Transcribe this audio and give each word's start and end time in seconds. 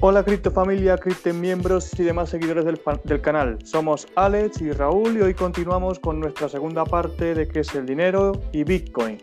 Hola 0.00 0.24
criptofamilia, 0.24 0.96
cripto 0.96 1.34
miembros 1.34 1.90
y 1.98 2.04
demás 2.04 2.30
seguidores 2.30 2.64
del, 2.64 2.80
del, 3.02 3.20
canal. 3.20 3.58
Somos 3.64 4.06
Alex 4.14 4.60
y 4.60 4.70
Raúl 4.70 5.16
y 5.16 5.22
hoy 5.22 5.34
continuamos 5.34 5.98
con 5.98 6.20
nuestra 6.20 6.48
segunda 6.48 6.84
parte 6.84 7.34
de 7.34 7.48
qué 7.48 7.60
es 7.60 7.74
el 7.74 7.84
dinero 7.84 8.30
y 8.52 8.62
Bitcoin. 8.62 9.18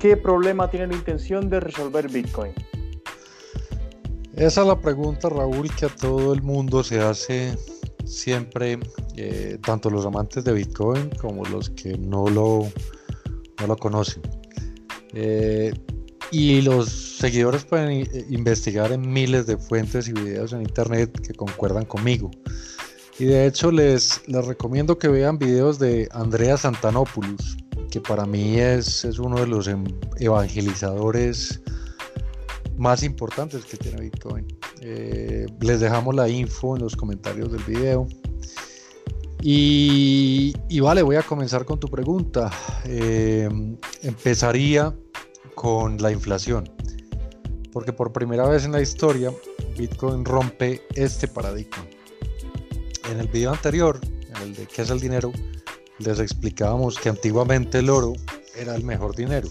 ¿Qué 0.00 0.16
problema 0.16 0.68
tiene 0.68 0.88
la 0.88 0.94
intención 0.94 1.48
de 1.48 1.60
resolver 1.60 2.08
Bitcoin? 2.10 2.52
Esa 4.34 4.62
es 4.62 4.66
la 4.66 4.80
pregunta, 4.80 5.28
Raúl, 5.28 5.72
que 5.76 5.86
a 5.86 5.88
todo 5.88 6.32
el 6.32 6.42
mundo 6.42 6.82
se 6.82 6.98
hace 7.00 7.56
siempre, 8.04 8.80
eh, 9.16 9.58
tanto 9.64 9.90
los 9.90 10.04
amantes 10.04 10.42
de 10.42 10.52
Bitcoin 10.52 11.10
como 11.20 11.44
los 11.44 11.70
que 11.70 11.96
no 11.96 12.26
lo, 12.26 12.66
no 13.60 13.66
lo 13.68 13.76
conocen. 13.76 14.22
Eh, 15.12 15.72
y 16.30 16.62
los 16.62 16.88
seguidores 16.88 17.64
pueden 17.64 17.90
eh, 17.90 18.26
investigar 18.30 18.92
en 18.92 19.12
miles 19.12 19.46
de 19.46 19.56
fuentes 19.56 20.08
y 20.08 20.12
videos 20.12 20.52
en 20.52 20.62
internet 20.62 21.20
que 21.20 21.34
concuerdan 21.34 21.84
conmigo. 21.84 22.30
Y 23.18 23.26
de 23.26 23.46
hecho 23.46 23.70
les, 23.70 24.26
les 24.28 24.46
recomiendo 24.46 24.98
que 24.98 25.08
vean 25.08 25.38
videos 25.38 25.78
de 25.78 26.08
Andrea 26.12 26.56
Santanopoulos, 26.56 27.58
que 27.90 28.00
para 28.00 28.24
mí 28.24 28.58
es, 28.58 29.04
es 29.04 29.18
uno 29.18 29.40
de 29.40 29.46
los 29.46 29.68
em, 29.68 29.84
evangelizadores 30.18 31.60
más 32.78 33.02
importantes 33.02 33.66
que 33.66 33.76
tiene 33.76 34.00
Bitcoin. 34.00 34.46
Eh, 34.80 35.46
les 35.60 35.80
dejamos 35.80 36.14
la 36.14 36.28
info 36.28 36.76
en 36.76 36.82
los 36.82 36.96
comentarios 36.96 37.52
del 37.52 37.62
video. 37.64 38.08
Y, 39.42 40.80
vale, 40.80 41.02
voy 41.02 41.16
a 41.16 41.22
comenzar 41.22 41.64
con 41.64 41.78
tu 41.78 41.88
pregunta. 41.88 42.50
Eh, 42.84 43.48
empezaría 44.02 44.94
con 45.60 46.00
la 46.00 46.10
inflación. 46.10 46.72
Porque 47.70 47.92
por 47.92 48.14
primera 48.14 48.48
vez 48.48 48.64
en 48.64 48.72
la 48.72 48.80
historia, 48.80 49.30
Bitcoin 49.76 50.24
rompe 50.24 50.86
este 50.94 51.28
paradigma. 51.28 51.84
En 53.10 53.20
el 53.20 53.28
video 53.28 53.52
anterior, 53.52 54.00
en 54.02 54.42
el 54.42 54.54
de 54.54 54.66
qué 54.66 54.80
es 54.80 54.88
el 54.88 55.00
dinero, 55.00 55.30
les 55.98 56.18
explicábamos 56.18 56.98
que 56.98 57.10
antiguamente 57.10 57.80
el 57.80 57.90
oro 57.90 58.14
era 58.56 58.74
el 58.74 58.84
mejor 58.84 59.14
dinero, 59.14 59.48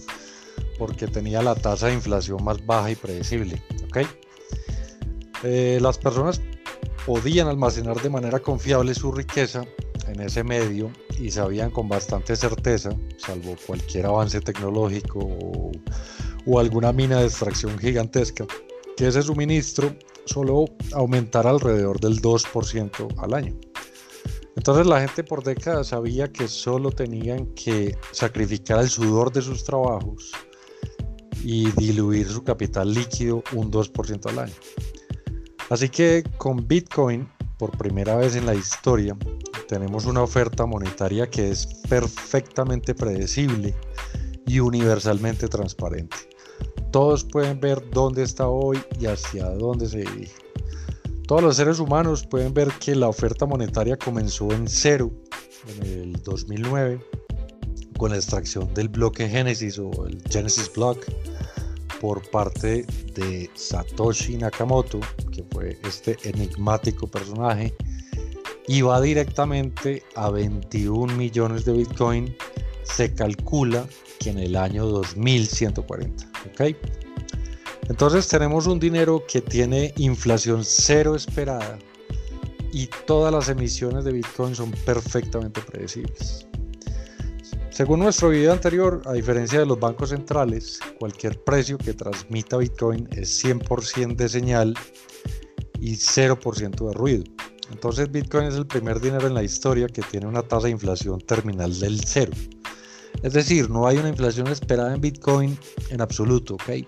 porque 0.79 1.05
tenía 1.05 1.43
la 1.43 1.53
tasa 1.53 1.85
de 1.85 1.93
inflación 1.93 2.43
más 2.43 2.65
baja 2.65 2.89
y 2.89 2.95
predecible. 2.95 3.61
¿okay? 3.87 4.07
Eh, 5.43 5.77
las 5.79 5.99
personas 5.99 6.41
podían 7.05 7.47
almacenar 7.47 8.01
de 8.01 8.09
manera 8.09 8.39
confiable 8.39 8.95
su 8.95 9.11
riqueza 9.11 9.63
en 10.07 10.21
ese 10.21 10.43
medio 10.43 10.91
y 11.19 11.31
sabían 11.31 11.69
con 11.69 11.87
bastante 11.87 12.35
certeza, 12.35 12.91
salvo 13.17 13.55
cualquier 13.67 14.05
avance 14.05 14.39
tecnológico 14.39 15.19
o, 16.45 16.59
alguna 16.59 16.91
mina 16.91 17.19
de 17.19 17.27
extracción 17.27 17.77
gigantesca, 17.77 18.45
que 18.97 19.07
ese 19.07 19.21
suministro 19.21 19.95
solo 20.25 20.65
aumentará 20.93 21.51
alrededor 21.51 21.99
del 21.99 22.21
2% 22.21 23.15
al 23.19 23.33
año. 23.33 23.55
Entonces 24.55 24.87
la 24.87 24.99
gente 24.99 25.23
por 25.23 25.43
décadas 25.43 25.87
sabía 25.87 26.31
que 26.31 26.47
solo 26.47 26.91
tenían 26.91 27.53
que 27.53 27.95
sacrificar 28.11 28.79
el 28.79 28.89
sudor 28.89 29.31
de 29.31 29.41
sus 29.41 29.63
trabajos 29.63 30.31
y 31.43 31.71
diluir 31.71 32.27
su 32.27 32.43
capital 32.43 32.93
líquido 32.93 33.43
un 33.53 33.71
2% 33.71 34.25
al 34.29 34.39
año. 34.39 34.53
Así 35.69 35.87
que 35.87 36.23
con 36.37 36.67
Bitcoin, 36.67 37.29
por 37.59 37.77
primera 37.77 38.15
vez 38.15 38.35
en 38.37 38.45
la 38.45 38.55
historia, 38.55 39.15
tenemos 39.67 40.05
una 40.05 40.23
oferta 40.23 40.65
monetaria 40.65 41.29
que 41.29 41.51
es 41.51 41.67
perfectamente 41.89 42.95
predecible 42.95 43.75
y 44.47 44.61
universalmente 44.61 45.47
transparente. 45.49 46.15
Todos 46.89 47.25
pueden 47.25 47.59
ver 47.59 47.83
dónde 47.91 48.23
está 48.23 48.47
hoy 48.47 48.79
y 48.99 49.05
hacia 49.05 49.49
dónde 49.49 49.87
se 49.87 49.99
dirige. 49.99 50.33
Todos 51.27 51.43
los 51.43 51.57
seres 51.57 51.79
humanos 51.79 52.25
pueden 52.25 52.53
ver 52.53 52.69
que 52.79 52.95
la 52.95 53.09
oferta 53.09 53.45
monetaria 53.45 53.97
comenzó 53.97 54.51
en 54.51 54.67
cero 54.67 55.11
en 55.67 55.85
el 55.85 56.23
2009 56.23 57.05
con 57.97 58.11
la 58.11 58.17
extracción 58.17 58.73
del 58.73 58.87
bloque 58.87 59.27
Genesis 59.27 59.77
o 59.77 60.07
el 60.07 60.23
Genesis 60.29 60.71
Block 60.73 61.05
por 61.99 62.27
parte 62.29 62.85
de 63.13 63.49
Satoshi 63.53 64.37
Nakamoto, 64.37 64.99
que 65.31 65.43
fue 65.51 65.77
este 65.83 66.17
enigmático 66.23 67.07
personaje 67.07 67.73
y 68.67 68.81
va 68.81 69.01
directamente 69.01 70.03
a 70.15 70.29
21 70.29 71.15
millones 71.15 71.65
de 71.65 71.73
Bitcoin, 71.73 72.35
se 72.83 73.13
calcula 73.13 73.85
que 74.19 74.29
en 74.29 74.39
el 74.39 74.55
año 74.55 74.85
2140. 74.85 76.29
¿ok? 76.51 76.75
Entonces 77.89 78.27
tenemos 78.27 78.67
un 78.67 78.79
dinero 78.79 79.23
que 79.27 79.41
tiene 79.41 79.93
inflación 79.97 80.63
cero 80.63 81.15
esperada 81.15 81.79
y 82.71 82.87
todas 83.07 83.33
las 83.33 83.49
emisiones 83.49 84.05
de 84.05 84.11
Bitcoin 84.11 84.55
son 84.55 84.71
perfectamente 84.85 85.61
predecibles. 85.61 86.45
Según 87.79 88.01
nuestro 88.01 88.27
video 88.27 88.51
anterior, 88.51 89.01
a 89.05 89.13
diferencia 89.13 89.57
de 89.57 89.65
los 89.65 89.79
bancos 89.79 90.09
centrales, 90.09 90.81
cualquier 90.99 91.41
precio 91.45 91.77
que 91.77 91.93
transmita 91.93 92.57
Bitcoin 92.57 93.07
es 93.13 93.41
100% 93.41 94.17
de 94.17 94.27
señal 94.27 94.73
y 95.79 95.93
0% 95.93 96.87
de 96.89 96.93
ruido. 96.93 97.23
Entonces 97.71 98.11
Bitcoin 98.11 98.47
es 98.47 98.55
el 98.55 98.67
primer 98.67 98.99
dinero 98.99 99.27
en 99.27 99.33
la 99.33 99.43
historia 99.43 99.87
que 99.87 100.01
tiene 100.01 100.27
una 100.27 100.41
tasa 100.41 100.65
de 100.65 100.71
inflación 100.71 101.21
terminal 101.21 101.79
del 101.79 102.01
cero. 102.03 102.33
Es 103.23 103.31
decir, 103.31 103.69
no 103.69 103.87
hay 103.87 103.95
una 103.95 104.09
inflación 104.09 104.47
esperada 104.47 104.93
en 104.93 104.99
Bitcoin 104.99 105.57
en 105.89 106.01
absoluto, 106.01 106.55
¿ok? 106.55 106.85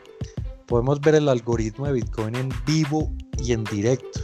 Podemos 0.68 1.00
ver 1.00 1.16
el 1.16 1.30
algoritmo 1.30 1.88
de 1.88 1.94
Bitcoin 1.94 2.36
en 2.36 2.50
vivo 2.66 3.16
y 3.42 3.54
en 3.54 3.64
directo 3.64 4.20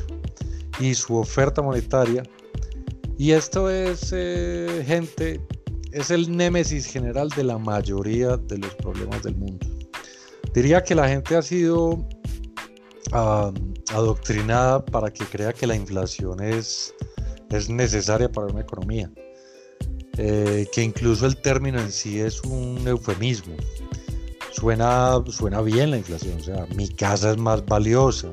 y 0.82 0.94
su 0.96 1.16
oferta 1.16 1.62
monetaria. 1.62 2.24
Y 3.18 3.32
esto 3.32 3.70
es, 3.70 4.10
eh, 4.12 4.84
gente, 4.86 5.40
es 5.92 6.12
el 6.12 6.36
némesis 6.36 6.86
general 6.86 7.30
de 7.30 7.44
la 7.44 7.58
mayoría 7.58 8.38
de 8.38 8.58
los 8.58 8.74
problemas 8.76 9.24
del 9.24 9.36
mundo. 9.36 9.66
Diría 10.54 10.84
que 10.84 10.96
la 10.96 11.08
gente 11.08 11.36
ha 11.36 11.42
sido 11.42 12.06
adoctrinada 13.94 14.84
para 14.86 15.12
que 15.12 15.26
crea 15.26 15.54
que 15.54 15.68
la 15.68 15.76
inflación 15.76 16.44
es, 16.44 16.94
es 17.50 17.70
necesaria 17.70 18.30
para 18.30 18.48
una 18.48 18.62
economía. 18.62 19.10
Eh, 20.20 20.68
que 20.74 20.82
incluso 20.82 21.28
el 21.28 21.38
término 21.38 21.80
en 21.80 21.92
sí 21.92 22.20
es 22.20 22.42
un 22.42 22.88
eufemismo. 22.88 23.56
Suena, 24.52 25.24
suena 25.30 25.62
bien 25.62 25.92
la 25.92 25.98
inflación, 25.98 26.40
o 26.40 26.44
sea, 26.44 26.66
mi 26.76 26.90
casa 26.90 27.32
es 27.32 27.38
más 27.38 27.64
valiosa, 27.64 28.32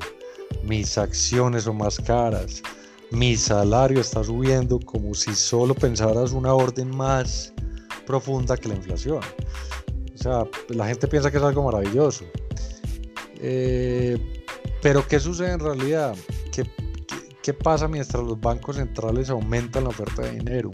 mis 0.63 0.97
acciones 0.97 1.65
son 1.65 1.77
más 1.77 1.99
caras, 1.99 2.63
mi 3.11 3.35
salario 3.35 4.01
está 4.01 4.23
subiendo 4.23 4.79
como 4.79 5.13
si 5.13 5.35
solo 5.35 5.73
pensaras 5.73 6.31
una 6.31 6.53
orden 6.53 6.95
más 6.95 7.53
profunda 8.05 8.57
que 8.57 8.69
la 8.69 8.75
inflación. 8.75 9.19
O 10.13 10.17
sea, 10.17 10.47
la 10.69 10.87
gente 10.87 11.07
piensa 11.07 11.29
que 11.29 11.37
es 11.37 11.43
algo 11.43 11.63
maravilloso. 11.63 12.25
Eh, 13.37 14.17
pero 14.81 15.07
¿qué 15.07 15.19
sucede 15.19 15.53
en 15.53 15.59
realidad? 15.59 16.15
¿Qué, 16.51 16.63
¿Qué, 17.43 17.53
pasa 17.53 17.87
mientras 17.87 18.23
los 18.23 18.39
bancos 18.39 18.77
centrales 18.77 19.29
aumentan 19.29 19.83
la 19.83 19.89
oferta 19.89 20.23
de 20.23 20.31
dinero? 20.31 20.71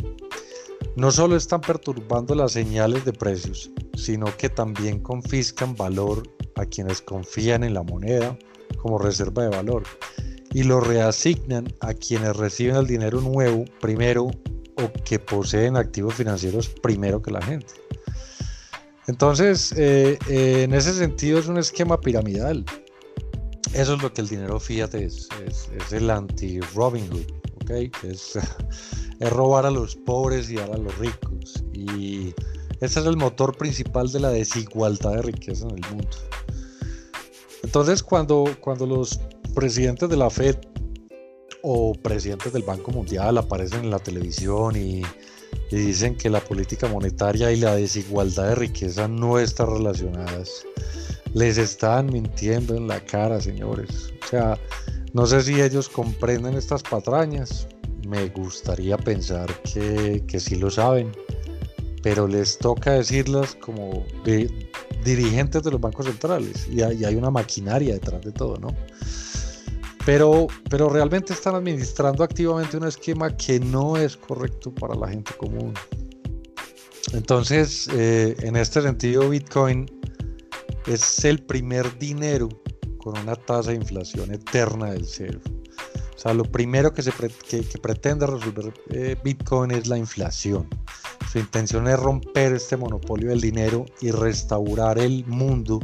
No 0.95 1.11
solo 1.11 1.35
están 1.35 1.61
perturbando 1.61 2.35
las 2.35 2.51
señales 2.53 3.05
de 3.05 3.13
precios, 3.13 3.71
sino 3.95 4.25
que 4.37 4.49
también 4.49 4.99
confiscan 4.99 5.75
valor 5.75 6.23
a 6.55 6.65
quienes 6.65 7.01
confían 7.01 7.63
en 7.63 7.73
la 7.73 7.83
moneda 7.83 8.37
como 8.77 8.97
reserva 8.97 9.43
de 9.43 9.49
valor 9.49 9.83
y 10.53 10.63
lo 10.63 10.79
reasignan 10.79 11.73
a 11.79 11.94
quienes 11.94 12.35
reciben 12.35 12.75
el 12.75 12.88
dinero 12.88 13.22
nuevo 13.22 13.66
primero 13.79 14.25
o 14.25 14.91
que 15.06 15.19
poseen 15.19 15.78
activos 15.78 16.16
financieros 16.16 16.69
primero 16.69 17.22
que 17.22 17.31
la 17.31 17.41
gente. 17.41 17.73
Entonces, 19.07 19.73
eh, 19.78 20.17
eh, 20.29 20.63
en 20.63 20.73
ese 20.73 20.94
sentido 20.94 21.40
es 21.40 21.47
un 21.47 21.57
esquema 21.57 21.99
piramidal 21.99 22.66
eso 23.73 23.93
es 23.93 24.02
lo 24.02 24.14
que 24.14 24.22
el 24.22 24.28
dinero 24.28 24.59
fiat 24.59 24.93
es, 24.96 25.29
es, 25.47 25.93
el 25.93 26.09
anti-Robin 26.09 27.08
Hood, 27.09 27.31
¿ok? 27.61 27.72
Es, 28.03 28.37
es 29.20 29.29
robar 29.29 29.66
a 29.66 29.72
los 29.72 29.96
pobres 29.96 30.49
y 30.49 30.55
dar 30.55 30.72
a 30.72 30.78
los 30.78 30.97
ricos. 30.97 31.64
Y 31.73 32.34
ese 32.81 32.99
es 32.99 33.05
el 33.05 33.16
motor 33.16 33.55
principal 33.55 34.11
de 34.11 34.20
la 34.20 34.29
desigualdad 34.29 35.14
de 35.14 35.22
riqueza 35.22 35.67
en 35.70 35.84
el 35.84 35.90
mundo. 35.90 36.17
Entonces, 37.64 38.03
cuando, 38.03 38.43
cuando 38.59 38.85
los 38.85 39.22
presidentes 39.51 40.09
de 40.09 40.17
la 40.17 40.29
Fed 40.29 40.55
o 41.61 41.93
presidentes 41.93 42.53
del 42.53 42.63
Banco 42.63 42.91
Mundial 42.91 43.37
aparecen 43.37 43.85
en 43.85 43.91
la 43.91 43.99
televisión 43.99 44.75
y, 44.75 45.03
dicen 45.69 46.15
que 46.15 46.29
la 46.29 46.41
política 46.41 46.87
monetaria 46.87 47.51
y 47.51 47.57
la 47.57 47.75
desigualdad 47.75 48.49
de 48.49 48.55
riqueza 48.55 49.07
no 49.07 49.39
están 49.39 49.67
relacionadas, 49.67 50.65
les 51.33 51.57
están 51.57 52.07
mintiendo 52.07 52.75
en 52.75 52.87
la 52.87 52.99
cara, 52.99 53.39
señores. 53.39 54.11
O 54.23 54.27
sea, 54.27 54.59
no 55.13 55.25
sé 55.25 55.41
si 55.41 55.61
ellos 55.61 55.87
comprenden 55.87 56.55
estas 56.55 56.83
patrañas. 56.83 57.67
Me 58.05 58.27
gustaría 58.29 58.97
pensar 58.97 59.49
que, 59.63 60.23
que 60.27 60.39
sí 60.41 60.55
lo 60.55 60.69
saben, 60.69 61.11
pero 62.03 62.27
les 62.27 62.57
toca 62.57 62.91
decirlas 62.93 63.55
como 63.55 64.05
dirigentes 65.05 65.63
de 65.63 65.71
los 65.71 65.79
bancos 65.79 66.05
centrales 66.05 66.67
y 66.69 66.81
hay, 66.81 67.05
hay, 67.05 67.15
una 67.15 67.29
maquinaria 67.29 67.93
detrás 67.93 68.21
de 68.21 68.31
todo, 68.31 68.57
¿no? 68.57 68.75
Pero, 70.05 70.47
pero 70.69 70.89
realmente 70.89 71.33
están 71.33 71.55
administrando 71.55 72.23
activamente 72.23 72.77
un 72.77 72.87
esquema 72.87 73.35
que 73.35 73.59
no 73.59 73.97
es 73.97 74.17
correcto 74.17 74.73
para 74.73 74.95
la 74.95 75.09
gente 75.09 75.31
común. 75.37 75.73
Entonces, 77.13 77.89
eh, 77.93 78.35
en 78.41 78.55
este 78.55 78.81
sentido, 78.81 79.29
Bitcoin 79.29 79.85
es 80.87 81.25
el 81.25 81.43
primer 81.43 81.97
dinero 81.99 82.49
con 82.97 83.17
una 83.17 83.35
tasa 83.35 83.71
de 83.71 83.77
inflación 83.77 84.33
eterna 84.33 84.91
del 84.91 85.05
cero. 85.05 85.39
O 86.15 86.19
sea, 86.19 86.33
lo 86.33 86.43
primero 86.43 86.93
que, 86.93 87.01
se 87.01 87.11
pretende 87.81 88.27
resolver 88.27 88.71
eh, 88.91 89.15
Bitcoin 89.23 89.71
es 89.71 89.87
la 89.87 89.97
inflación. 89.97 90.67
Su 91.31 91.39
intención 91.39 91.87
es 91.87 91.99
romper 91.99 92.53
este 92.53 92.77
monopolio 92.77 93.29
del 93.29 93.41
dinero 93.41 93.85
y 94.01 94.11
restaurar 94.11 94.99
el 94.99 95.25
mundo 95.25 95.79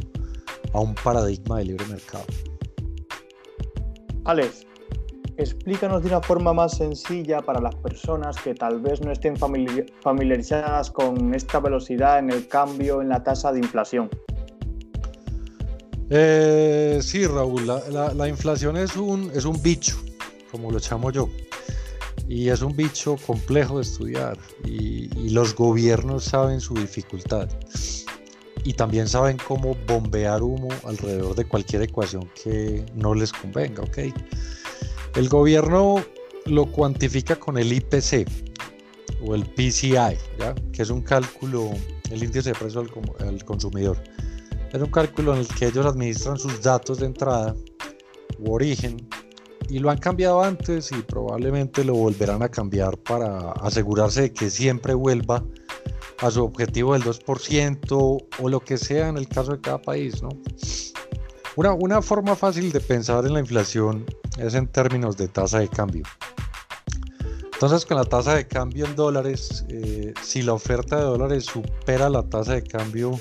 a 0.72 0.80
un 0.80 0.94
paradigma 0.94 1.58
de 1.58 1.64
libre 1.64 1.86
mercado. 1.86 2.26
Alex, 4.28 4.66
explícanos 5.38 6.02
de 6.02 6.08
una 6.08 6.20
forma 6.20 6.52
más 6.52 6.76
sencilla 6.76 7.40
para 7.40 7.62
las 7.62 7.74
personas 7.76 8.36
que 8.36 8.54
tal 8.54 8.78
vez 8.78 9.00
no 9.00 9.10
estén 9.10 9.38
familiarizadas 9.38 10.90
con 10.90 11.34
esta 11.34 11.60
velocidad 11.60 12.18
en 12.18 12.28
el 12.28 12.46
cambio 12.46 13.00
en 13.00 13.08
la 13.08 13.22
tasa 13.22 13.52
de 13.52 13.60
inflación. 13.60 14.10
Eh, 16.10 16.98
sí, 17.00 17.26
Raúl, 17.26 17.66
la, 17.66 18.28
inflación 18.28 18.76
es 18.76 18.96
un, 18.96 19.30
es 19.34 19.46
un 19.46 19.62
bicho, 19.62 19.96
como 20.52 20.70
lo 20.70 20.78
llamo 20.78 21.10
yo, 21.10 21.30
y 22.28 22.50
es 22.50 22.60
un 22.60 22.76
bicho 22.76 23.16
complejo 23.26 23.76
de 23.76 23.82
estudiar, 23.82 24.36
y, 24.62 25.08
los 25.30 25.54
gobiernos 25.54 26.24
saben 26.24 26.60
su 26.60 26.74
dificultad, 26.74 27.48
y 28.68 28.74
también 28.74 29.08
saben 29.08 29.38
cómo 29.48 29.74
bombear 29.86 30.42
humo 30.42 30.68
alrededor 30.84 31.34
de 31.34 31.46
cualquier 31.46 31.80
ecuación 31.82 32.28
que 32.42 32.84
no 32.94 33.14
les 33.14 33.32
convenga, 33.32 33.82
¿ok? 33.82 33.98
El 35.16 35.28
gobierno 35.30 36.04
lo 36.44 36.66
cuantifica 36.66 37.36
con 37.36 37.56
el 37.56 37.72
IPC 37.72 38.28
o 39.26 39.34
el 39.34 39.46
PCI, 39.46 40.18
¿ya? 40.38 40.54
que 40.70 40.82
es 40.82 40.90
un 40.90 41.00
cálculo, 41.00 41.70
el 42.10 42.22
índice 42.22 42.50
de 42.50 42.58
precio 42.58 42.84
al 43.20 43.44
consumidor 43.44 43.96
es 44.72 44.82
un 44.82 44.90
cálculo 44.90 45.32
en 45.32 45.40
el 45.40 45.48
que 45.48 45.66
ellos 45.66 45.86
administran 45.86 46.36
sus 46.36 46.60
datos 46.60 46.98
de 46.98 47.06
entrada 47.06 47.56
u 48.38 48.52
origen 48.52 49.08
y 49.70 49.78
lo 49.78 49.90
han 49.90 49.96
cambiado 49.96 50.42
antes 50.42 50.92
y 50.92 50.96
probablemente 51.02 51.84
lo 51.84 51.94
volverán 51.94 52.42
a 52.42 52.50
cambiar 52.50 52.98
para 52.98 53.52
asegurarse 53.52 54.22
de 54.22 54.32
que 54.32 54.50
siempre 54.50 54.92
vuelva 54.92 55.42
a 56.20 56.30
su 56.30 56.44
objetivo 56.44 56.94
del 56.94 57.02
2% 57.02 58.26
o 58.40 58.48
lo 58.48 58.60
que 58.60 58.76
sea 58.76 59.08
en 59.08 59.16
el 59.16 59.28
caso 59.28 59.52
de 59.52 59.60
cada 59.60 59.80
país. 59.80 60.22
¿no? 60.22 60.30
Una, 61.56 61.72
una 61.72 62.02
forma 62.02 62.36
fácil 62.36 62.72
de 62.72 62.80
pensar 62.80 63.24
en 63.26 63.34
la 63.34 63.40
inflación 63.40 64.04
es 64.38 64.54
en 64.54 64.66
términos 64.66 65.16
de 65.16 65.28
tasa 65.28 65.60
de 65.60 65.68
cambio. 65.68 66.04
Entonces 67.52 67.84
con 67.84 67.96
la 67.96 68.04
tasa 68.04 68.34
de 68.34 68.46
cambio 68.46 68.86
en 68.86 68.94
dólares, 68.94 69.64
eh, 69.68 70.14
si 70.22 70.42
la 70.42 70.52
oferta 70.52 70.96
de 70.96 71.02
dólares 71.02 71.46
supera 71.46 72.08
la 72.08 72.22
tasa 72.22 72.54
de 72.54 72.62
cambio 72.62 73.18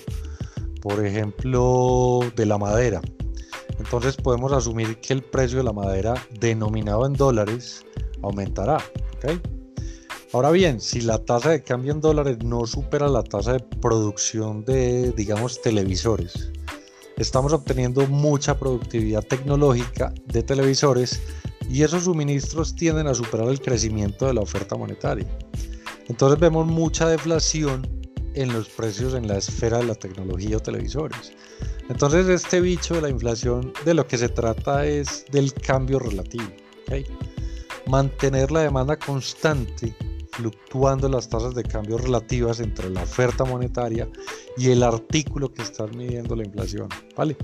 por 0.81 1.05
ejemplo, 1.05 2.21
de 2.35 2.45
la 2.45 2.57
madera. 2.57 3.01
Entonces 3.77 4.15
podemos 4.15 4.51
asumir 4.53 4.99
que 4.99 5.13
el 5.13 5.21
precio 5.21 5.57
de 5.57 5.63
la 5.63 5.73
madera 5.73 6.13
denominado 6.39 7.05
en 7.05 7.13
dólares 7.13 7.85
aumentará. 8.21 8.77
Ahora 10.33 10.51
bien, 10.51 10.81
si 10.81 10.99
la 10.99 11.19
tasa 11.19 11.51
de 11.51 11.63
cambio 11.63 11.93
en 11.93 12.01
dólares 12.01 12.39
no 12.43 12.65
supera 12.65 13.07
la 13.07 13.23
tasa 13.23 13.53
de 13.53 13.59
producción 13.59 14.65
de, 14.65 15.13
digamos, 15.13 15.61
televisores, 15.61 16.51
estamos 17.15 17.53
obteniendo 17.53 18.05
mucha 18.07 18.59
productividad 18.59 19.23
tecnológica 19.23 20.13
de 20.25 20.43
televisores 20.43 21.21
y 21.69 21.83
esos 21.83 22.03
suministros 22.03 22.75
tienden 22.75 23.07
a 23.07 23.13
superar 23.13 23.47
el 23.47 23.61
crecimiento 23.61 24.27
de 24.27 24.33
la 24.33 24.41
oferta 24.41 24.75
monetaria. 24.75 25.25
Entonces 26.09 26.37
vemos 26.37 26.67
mucha 26.67 27.07
deflación 27.07 27.87
en 28.33 28.51
los 28.51 28.67
precios 28.67 29.13
en 29.13 29.29
la 29.29 29.37
esfera 29.37 29.77
de 29.77 29.85
la 29.85 29.95
tecnología 29.95 30.57
o 30.57 30.59
televisores. 30.59 31.31
Entonces 31.87 32.27
este 32.27 32.59
bicho 32.59 32.95
de 32.95 33.01
la 33.01 33.09
inflación 33.09 33.71
de 33.85 33.93
lo 33.93 34.05
que 34.05 34.17
se 34.17 34.27
trata 34.27 34.85
es 34.85 35.23
del 35.31 35.53
cambio 35.53 35.99
relativo. 35.99 36.51
Mantener 37.85 38.51
la 38.51 38.63
demanda 38.63 38.97
constante 38.97 39.95
fluctuando 40.37 41.09
las 41.09 41.27
tasas 41.27 41.55
de 41.55 41.63
cambio 41.63 41.97
relativas 41.97 42.59
entre 42.59 42.91
la 42.91 43.01
oferta 43.01 43.43
monetaria 43.43 44.07
y 44.55 44.69
el 44.69 44.83
artículo 44.83 45.51
que 45.51 45.63
está 45.63 45.87
midiendo 45.87 46.35
la 46.35 46.45
inflación. 46.45 46.87
¿vale? 47.15 47.35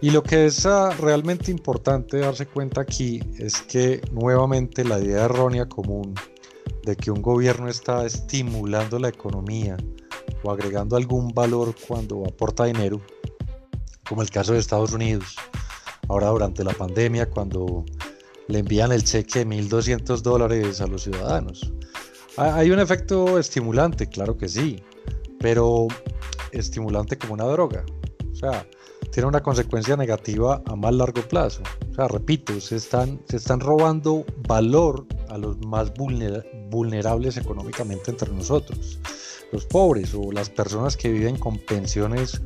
Y 0.00 0.10
lo 0.10 0.22
que 0.22 0.46
es 0.46 0.64
ah, 0.66 0.90
realmente 1.00 1.50
importante 1.50 2.18
darse 2.18 2.46
cuenta 2.46 2.82
aquí 2.82 3.20
es 3.38 3.60
que 3.62 4.00
nuevamente 4.12 4.84
la 4.84 5.00
idea 5.00 5.24
errónea 5.24 5.68
común 5.68 6.14
de 6.84 6.94
que 6.94 7.10
un 7.10 7.22
gobierno 7.22 7.68
está 7.68 8.06
estimulando 8.06 8.98
la 8.98 9.08
economía 9.08 9.76
o 10.42 10.50
agregando 10.52 10.96
algún 10.96 11.28
valor 11.28 11.74
cuando 11.88 12.22
aporta 12.24 12.66
dinero, 12.66 13.00
como 14.08 14.22
el 14.22 14.30
caso 14.30 14.52
de 14.52 14.58
Estados 14.60 14.92
Unidos, 14.92 15.36
ahora 16.08 16.28
durante 16.28 16.62
la 16.62 16.74
pandemia 16.74 17.28
cuando 17.30 17.84
le 18.48 18.58
envían 18.58 18.92
el 18.92 19.04
cheque 19.04 19.40
de 19.40 19.46
1.200 19.46 20.20
dólares 20.20 20.80
a 20.80 20.86
los 20.86 21.02
ciudadanos. 21.02 21.72
Hay 22.36 22.70
un 22.70 22.80
efecto 22.80 23.38
estimulante, 23.38 24.08
claro 24.08 24.36
que 24.36 24.48
sí, 24.48 24.82
pero 25.38 25.86
estimulante 26.52 27.16
como 27.16 27.34
una 27.34 27.44
droga. 27.44 27.84
O 28.32 28.34
sea, 28.34 28.66
tiene 29.12 29.28
una 29.28 29.42
consecuencia 29.42 29.96
negativa 29.96 30.60
a 30.66 30.74
más 30.74 30.92
largo 30.92 31.22
plazo. 31.22 31.62
O 31.90 31.94
sea, 31.94 32.08
repito, 32.08 32.60
se 32.60 32.76
están, 32.76 33.20
se 33.28 33.36
están 33.36 33.60
robando 33.60 34.24
valor 34.48 35.06
a 35.28 35.38
los 35.38 35.56
más 35.64 35.92
vulnerables 35.94 37.36
económicamente 37.36 38.10
entre 38.10 38.32
nosotros, 38.32 38.98
los 39.52 39.64
pobres 39.66 40.12
o 40.14 40.32
las 40.32 40.50
personas 40.50 40.96
que 40.96 41.12
viven 41.12 41.36
con 41.36 41.58
pensiones 41.58 42.42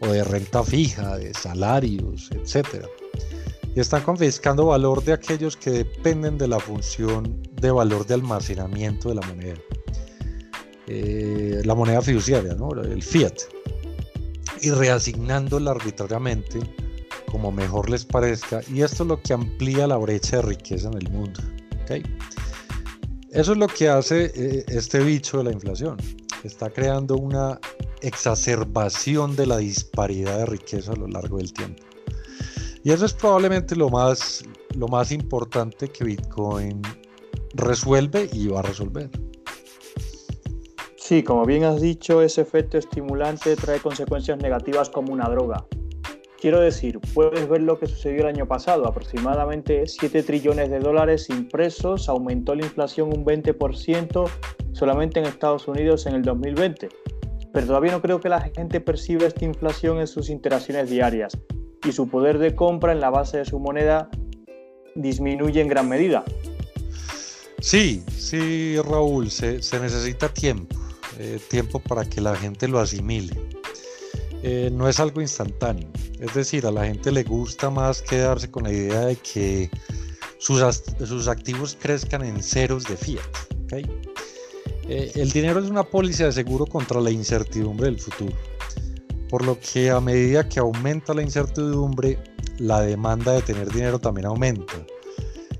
o 0.00 0.08
de 0.08 0.24
renta 0.24 0.64
fija, 0.64 1.16
de 1.16 1.32
salarios, 1.34 2.30
etc. 2.32 2.84
Y 3.78 3.80
están 3.80 4.02
confiscando 4.02 4.66
valor 4.66 5.04
de 5.04 5.12
aquellos 5.12 5.56
que 5.56 5.70
dependen 5.70 6.36
de 6.36 6.48
la 6.48 6.58
función 6.58 7.40
de 7.60 7.70
valor 7.70 8.04
de 8.04 8.14
almacenamiento 8.14 9.08
de 9.08 9.14
la 9.14 9.20
moneda. 9.20 9.54
Eh, 10.88 11.62
la 11.64 11.76
moneda 11.76 12.02
fiduciaria, 12.02 12.54
¿no? 12.54 12.72
el 12.72 13.00
fiat, 13.04 13.34
y 14.62 14.72
reasignándola 14.72 15.70
arbitrariamente 15.70 16.58
como 17.30 17.52
mejor 17.52 17.88
les 17.88 18.04
parezca, 18.04 18.62
y 18.66 18.82
esto 18.82 19.04
es 19.04 19.08
lo 19.10 19.22
que 19.22 19.32
amplía 19.32 19.86
la 19.86 19.96
brecha 19.96 20.38
de 20.38 20.42
riqueza 20.42 20.88
en 20.88 20.94
el 20.94 21.08
mundo. 21.10 21.40
Eso 23.30 23.52
es 23.52 23.58
lo 23.58 23.68
que 23.68 23.88
hace 23.88 24.32
eh, 24.34 24.64
este 24.66 24.98
bicho 24.98 25.38
de 25.38 25.44
la 25.44 25.52
inflación. 25.52 25.98
Está 26.42 26.68
creando 26.70 27.16
una 27.16 27.60
exacerbación 28.00 29.36
de 29.36 29.46
la 29.46 29.58
disparidad 29.58 30.38
de 30.38 30.46
riqueza 30.46 30.94
a 30.94 30.96
lo 30.96 31.06
largo 31.06 31.36
del 31.36 31.52
tiempo. 31.52 31.87
Y 32.84 32.92
eso 32.92 33.06
es 33.06 33.12
probablemente 33.12 33.74
lo 33.76 33.88
más, 33.88 34.44
lo 34.74 34.88
más 34.88 35.12
importante 35.12 35.88
que 35.88 36.04
Bitcoin 36.04 36.80
resuelve 37.54 38.28
y 38.32 38.48
va 38.48 38.60
a 38.60 38.62
resolver. 38.62 39.10
Sí, 40.96 41.22
como 41.22 41.44
bien 41.44 41.64
has 41.64 41.80
dicho, 41.80 42.22
ese 42.22 42.42
efecto 42.42 42.76
estimulante 42.78 43.56
trae 43.56 43.80
consecuencias 43.80 44.38
negativas 44.38 44.90
como 44.90 45.12
una 45.12 45.28
droga. 45.28 45.64
Quiero 46.40 46.60
decir, 46.60 47.00
puedes 47.14 47.48
ver 47.48 47.62
lo 47.62 47.80
que 47.80 47.86
sucedió 47.86 48.20
el 48.20 48.26
año 48.36 48.46
pasado, 48.46 48.86
aproximadamente 48.86 49.86
7 49.86 50.22
trillones 50.22 50.70
de 50.70 50.78
dólares 50.78 51.28
impresos, 51.30 52.08
aumentó 52.08 52.54
la 52.54 52.64
inflación 52.64 53.08
un 53.08 53.24
20% 53.24 54.30
solamente 54.72 55.18
en 55.18 55.26
Estados 55.26 55.66
Unidos 55.66 56.06
en 56.06 56.14
el 56.14 56.22
2020. 56.22 56.88
Pero 57.52 57.66
todavía 57.66 57.90
no 57.90 58.02
creo 58.02 58.20
que 58.20 58.28
la 58.28 58.40
gente 58.40 58.80
perciba 58.80 59.26
esta 59.26 59.44
inflación 59.44 59.98
en 59.98 60.06
sus 60.06 60.30
interacciones 60.30 60.90
diarias 60.90 61.36
y 61.84 61.92
su 61.92 62.08
poder 62.08 62.38
de 62.38 62.54
compra 62.54 62.92
en 62.92 63.00
la 63.00 63.10
base 63.10 63.38
de 63.38 63.44
su 63.44 63.58
moneda 63.58 64.10
disminuye 64.94 65.60
en 65.60 65.68
gran 65.68 65.88
medida. 65.88 66.24
Sí, 67.60 68.04
sí, 68.16 68.76
Raúl, 68.80 69.30
se, 69.30 69.60
necesita 69.80 70.28
tiempo, 70.28 70.76
eh, 71.18 71.40
tiempo 71.48 71.80
para 71.80 72.04
que 72.04 72.20
la 72.20 72.36
gente 72.36 72.68
lo 72.68 72.78
asimile. 72.78 73.34
Eh, 74.42 74.70
no 74.72 74.88
es 74.88 75.00
algo 75.00 75.20
instantáneo. 75.20 75.88
Es 76.20 76.34
decir, 76.34 76.66
a 76.66 76.70
la 76.70 76.86
gente 76.86 77.10
le 77.10 77.24
gusta 77.24 77.70
más 77.70 78.02
quedarse 78.02 78.50
con 78.50 78.64
la 78.64 78.72
idea 78.72 79.06
de 79.06 79.16
que 79.16 79.70
sus, 80.38 80.60
sus 81.04 81.28
activos 81.28 81.76
crezcan 81.80 82.24
en 82.24 82.42
ceros 82.42 82.84
de 82.84 82.96
fiat. 82.96 83.22
Eh, 84.88 85.12
el 85.16 85.30
dinero 85.30 85.60
es 85.60 85.68
una 85.68 85.82
póliza 85.82 86.24
de 86.24 86.32
seguro 86.32 86.66
contra 86.66 87.00
la 87.00 87.10
incertidumbre 87.10 87.86
del 87.86 87.98
futuro. 87.98 88.34
Por 89.28 89.44
lo 89.44 89.58
que 89.60 89.90
a 89.90 90.00
medida 90.00 90.48
que 90.48 90.60
aumenta 90.60 91.14
la 91.14 91.22
incertidumbre, 91.22 92.18
la 92.58 92.80
demanda 92.80 93.32
de 93.32 93.42
tener 93.42 93.70
dinero 93.70 93.98
también 93.98 94.26
aumenta. 94.26 94.74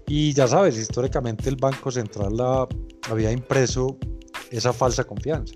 Y 0.06 0.32
ya 0.32 0.48
sabes, 0.48 0.78
históricamente 0.78 1.48
el 1.50 1.56
Banco 1.56 1.90
Central 1.90 2.32
había 3.10 3.30
impreso 3.30 3.98
esa 4.50 4.72
falsa 4.72 5.04
confianza. 5.04 5.54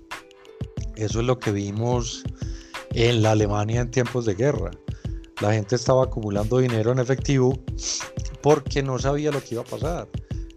Eso 0.95 1.19
es 1.19 1.25
lo 1.25 1.39
que 1.39 1.51
vimos 1.51 2.23
en 2.91 3.23
la 3.23 3.31
Alemania 3.31 3.81
en 3.81 3.89
tiempos 3.89 4.25
de 4.25 4.35
guerra. 4.35 4.69
La 5.41 5.53
gente 5.53 5.75
estaba 5.75 6.03
acumulando 6.03 6.59
dinero 6.59 6.91
en 6.91 6.99
efectivo 6.99 7.59
porque 8.41 8.83
no 8.83 8.99
sabía 8.99 9.31
lo 9.31 9.41
que 9.41 9.55
iba 9.55 9.63
a 9.63 9.65
pasar. 9.65 10.07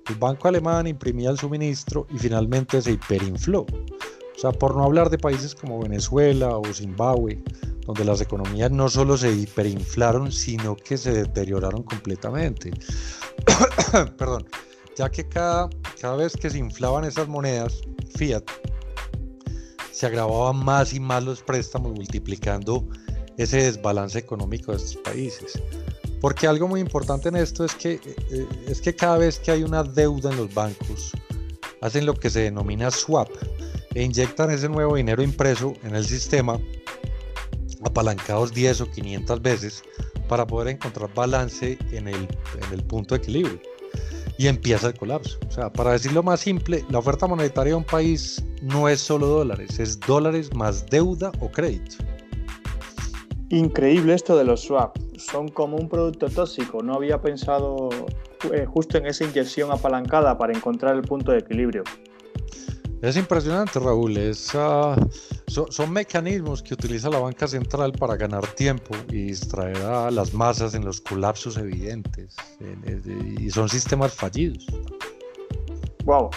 El 0.09 0.17
banco 0.17 0.47
alemán 0.47 0.87
imprimía 0.87 1.31
el 1.31 1.39
suministro 1.39 2.07
y 2.15 2.19
finalmente 2.19 2.81
se 2.83 2.93
hiperinfló. 2.93 3.65
O 4.37 4.39
sea, 4.39 4.53
por 4.53 4.77
no 4.77 4.85
hablar 4.85 5.09
de 5.09 5.17
países 5.17 5.55
como 5.55 5.81
Venezuela 5.81 6.59
o 6.59 6.65
Zimbabue, 6.73 7.43
donde 7.87 8.05
las 8.05 8.21
economías 8.21 8.71
no 8.71 8.89
solo 8.91 9.17
se 9.17 9.33
hiperinflaron, 9.33 10.31
sino 10.31 10.77
que 10.77 10.99
se 10.99 11.13
deterioraron 11.13 11.83
completamente. 11.83 12.71
Perdón, 14.19 14.47
ya 14.95 15.09
que 15.11 15.27
cada, 15.27 15.71
cada 16.01 16.17
vez 16.17 16.37
que 16.37 16.51
se 16.51 16.59
inflaban 16.59 17.05
esas 17.05 17.29
monedas, 17.29 17.81
fiat, 18.17 18.45
se 19.91 20.07
agravaban 20.07 20.63
más 20.63 20.93
y 20.93 21.01
más 21.01 21.25
los 21.25 21.41
préstamos, 21.43 21.93
multiplicando 21.93 22.87
ese 23.39 23.63
desbalance 23.63 24.19
económico 24.19 24.73
de 24.73 24.79
estos 24.79 24.97
países. 24.97 25.63
Porque 26.21 26.47
algo 26.47 26.69
muy 26.69 26.81
importante 26.81 27.31
en 27.31 27.37
esto 27.37 27.65
es 27.65 27.75
que, 27.75 28.01
eh, 28.31 28.49
es 28.67 28.83
que 28.83 28.95
cada 28.95 29.17
vez 29.17 29.39
que 29.39 29.53
hay 29.53 29.63
una 29.63 29.83
deuda 29.83 30.31
en 30.31 30.37
los 30.37 30.53
bancos, 30.53 31.13
hacen 31.81 32.05
lo 32.05 32.15
que 32.15 32.29
se 32.29 32.41
denomina 32.41 32.91
swap 32.91 33.29
e 33.97 34.03
inyectan 34.03 34.51
ese 34.51 34.69
nuevo 34.69 34.97
dinero 34.97 35.23
impreso 35.23 35.73
en 35.83 35.97
el 35.97 36.05
sistema 36.05 36.61
apalancados 37.83 38.53
10 38.53 38.83
o 38.83 38.91
500 38.91 39.41
veces 39.41 39.83
para 40.29 40.47
poder 40.47 40.69
encontrar 40.69 41.09
balance 41.15 41.79
en 41.93 42.09
el, 42.09 42.15
en 42.15 42.73
el 42.75 42.83
punto 42.85 43.15
de 43.15 43.23
equilibrio. 43.23 43.59
Y 44.37 44.49
empieza 44.49 44.89
el 44.89 44.95
colapso. 44.95 45.39
O 45.49 45.51
sea, 45.51 45.73
para 45.73 45.93
decirlo 45.93 46.23
más 46.23 46.41
simple, 46.41 46.85
la 46.91 46.99
oferta 46.99 47.27
monetaria 47.27 47.71
de 47.71 47.77
un 47.77 47.85
país 47.85 48.45
no 48.61 48.87
es 48.87 49.01
solo 49.01 49.29
dólares, 49.29 49.81
es 49.81 49.99
dólares 49.99 50.55
más 50.55 50.85
deuda 50.91 51.33
o 51.41 51.51
crédito. 51.51 51.97
Increíble 53.49 54.13
esto 54.13 54.37
de 54.37 54.45
los 54.45 54.61
swaps. 54.61 55.01
Son 55.17 55.49
como 55.49 55.79
un 55.79 55.89
producto 55.89 56.29
tóxico. 56.29 56.83
No 56.83 56.93
había 56.93 57.23
pensado 57.23 57.89
eh, 58.53 58.67
justo 58.67 58.99
en 58.99 59.07
esa 59.07 59.25
inyección 59.25 59.71
apalancada 59.73 60.37
para 60.37 60.53
encontrar 60.53 60.97
el 60.97 61.03
punto 61.03 61.33
de 61.33 61.39
equilibrio. 61.39 61.83
Es 63.03 63.17
impresionante, 63.17 63.79
Raúl. 63.79 64.35
son, 64.35 65.93
mecanismos 65.93 66.63
que 66.63 66.75
utiliza 66.75 67.11
la 67.11 67.19
banca 67.19 67.47
central 67.47 67.93
para 67.93 68.17
ganar 68.17 68.47
tiempo 68.55 68.97
y 69.11 69.27
distraer 69.27 69.77
a 69.79 70.11
las 70.11 70.33
masas 70.33 70.75
en 70.75 70.85
los 70.85 71.01
colapsos 71.01 71.57
evidentes. 71.59 72.35
Y 73.39 73.51
son 73.51 73.69
sistemas 73.69 74.15
fallidos. 74.15 74.67
Wow. 76.05 76.31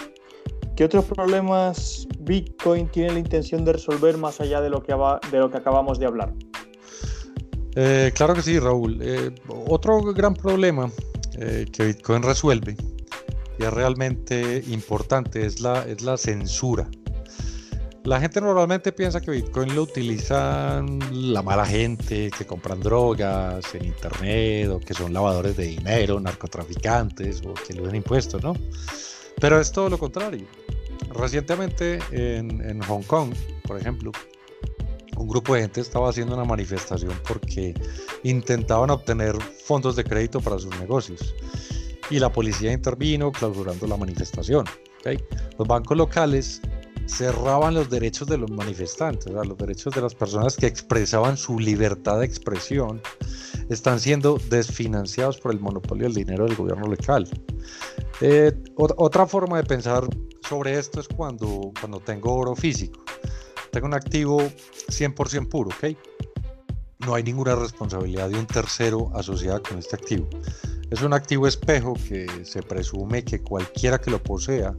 ¿Qué 0.76 0.84
otros 0.84 1.04
problemas 1.06 2.06
Bitcoin 2.20 2.88
tiene 2.88 3.12
la 3.12 3.18
intención 3.18 3.64
de 3.64 3.74
resolver 3.74 4.16
más 4.16 4.40
allá 4.40 4.60
de 4.60 4.70
lo 4.70 4.82
que, 4.82 4.94
de 5.30 5.38
lo 5.38 5.50
que 5.50 5.56
acabamos 5.56 5.98
de 5.98 6.06
hablar? 6.06 6.32
Eh, 7.76 8.12
claro 8.14 8.34
que 8.34 8.42
sí, 8.42 8.58
Raúl. 8.58 8.98
Eh, 9.02 9.34
otro 9.48 10.00
gran 10.12 10.34
problema 10.34 10.90
eh, 11.38 11.66
que 11.72 11.84
Bitcoin 11.84 12.22
resuelve 12.22 12.76
es 13.62 13.72
realmente 13.72 14.62
importante, 14.68 15.44
es 15.44 15.60
la, 15.60 15.84
es 15.86 16.02
la 16.02 16.16
censura. 16.16 16.88
La 18.04 18.18
gente 18.18 18.40
normalmente 18.40 18.92
piensa 18.92 19.20
que 19.20 19.30
Bitcoin 19.30 19.74
lo 19.74 19.82
utilizan 19.82 20.98
la 21.12 21.42
mala 21.42 21.66
gente 21.66 22.30
que 22.30 22.46
compran 22.46 22.80
drogas 22.80 23.74
en 23.74 23.84
internet 23.84 24.68
o 24.70 24.80
que 24.80 24.94
son 24.94 25.12
lavadores 25.12 25.56
de 25.56 25.66
dinero, 25.66 26.18
narcotraficantes 26.18 27.42
o 27.44 27.52
que 27.52 27.74
den 27.74 27.94
impuestos, 27.94 28.42
¿no? 28.42 28.54
Pero 29.38 29.60
es 29.60 29.70
todo 29.70 29.90
lo 29.90 29.98
contrario. 29.98 30.46
Recientemente 31.10 31.98
en, 32.10 32.62
en 32.62 32.80
Hong 32.84 33.02
Kong, 33.02 33.34
por 33.66 33.78
ejemplo, 33.78 34.12
un 35.18 35.28
grupo 35.28 35.54
de 35.54 35.62
gente 35.62 35.82
estaba 35.82 36.08
haciendo 36.08 36.34
una 36.34 36.44
manifestación 36.44 37.12
porque 37.28 37.74
intentaban 38.22 38.88
obtener 38.88 39.36
fondos 39.42 39.94
de 39.96 40.04
crédito 40.04 40.40
para 40.40 40.58
sus 40.58 40.74
negocios 40.80 41.34
y 42.10 42.18
la 42.18 42.30
policía 42.30 42.72
intervino 42.72 43.32
clausurando 43.32 43.86
la 43.86 43.96
manifestación. 43.96 44.66
Los 45.58 45.66
bancos 45.66 45.96
locales 45.96 46.60
cerraban 47.06 47.74
los 47.74 47.88
derechos 47.90 48.28
de 48.28 48.38
los 48.38 48.50
manifestantes, 48.50 49.32
los 49.32 49.56
derechos 49.56 49.94
de 49.94 50.02
las 50.02 50.14
personas 50.14 50.56
que 50.56 50.66
expresaban 50.66 51.36
su 51.36 51.58
libertad 51.58 52.20
de 52.20 52.26
expresión, 52.26 53.00
están 53.68 54.00
siendo 54.00 54.38
desfinanciados 54.48 55.38
por 55.38 55.52
el 55.52 55.60
monopolio 55.60 56.04
del 56.04 56.14
dinero 56.14 56.44
del 56.44 56.56
gobierno 56.56 56.86
local. 56.86 57.28
Eh, 58.20 58.52
otra 58.76 59.26
forma 59.26 59.56
de 59.58 59.64
pensar 59.64 60.06
sobre 60.48 60.78
esto 60.78 61.00
es 61.00 61.08
cuando, 61.08 61.72
cuando 61.80 62.00
tengo 62.00 62.34
oro 62.34 62.54
físico. 62.54 63.04
Tengo 63.70 63.86
un 63.86 63.94
activo 63.94 64.40
100% 64.88 65.48
puro, 65.48 65.70
¿ok? 65.70 65.96
No 67.06 67.14
hay 67.14 67.22
ninguna 67.22 67.54
responsabilidad 67.54 68.28
de 68.28 68.38
un 68.38 68.46
tercero 68.46 69.10
asociada 69.14 69.60
con 69.60 69.78
este 69.78 69.96
activo. 69.96 70.28
Es 70.90 71.02
un 71.02 71.12
activo 71.12 71.46
espejo 71.46 71.94
que 71.94 72.26
se 72.44 72.62
presume 72.62 73.24
que 73.24 73.40
cualquiera 73.40 74.00
que 74.00 74.10
lo 74.10 74.20
posea 74.22 74.74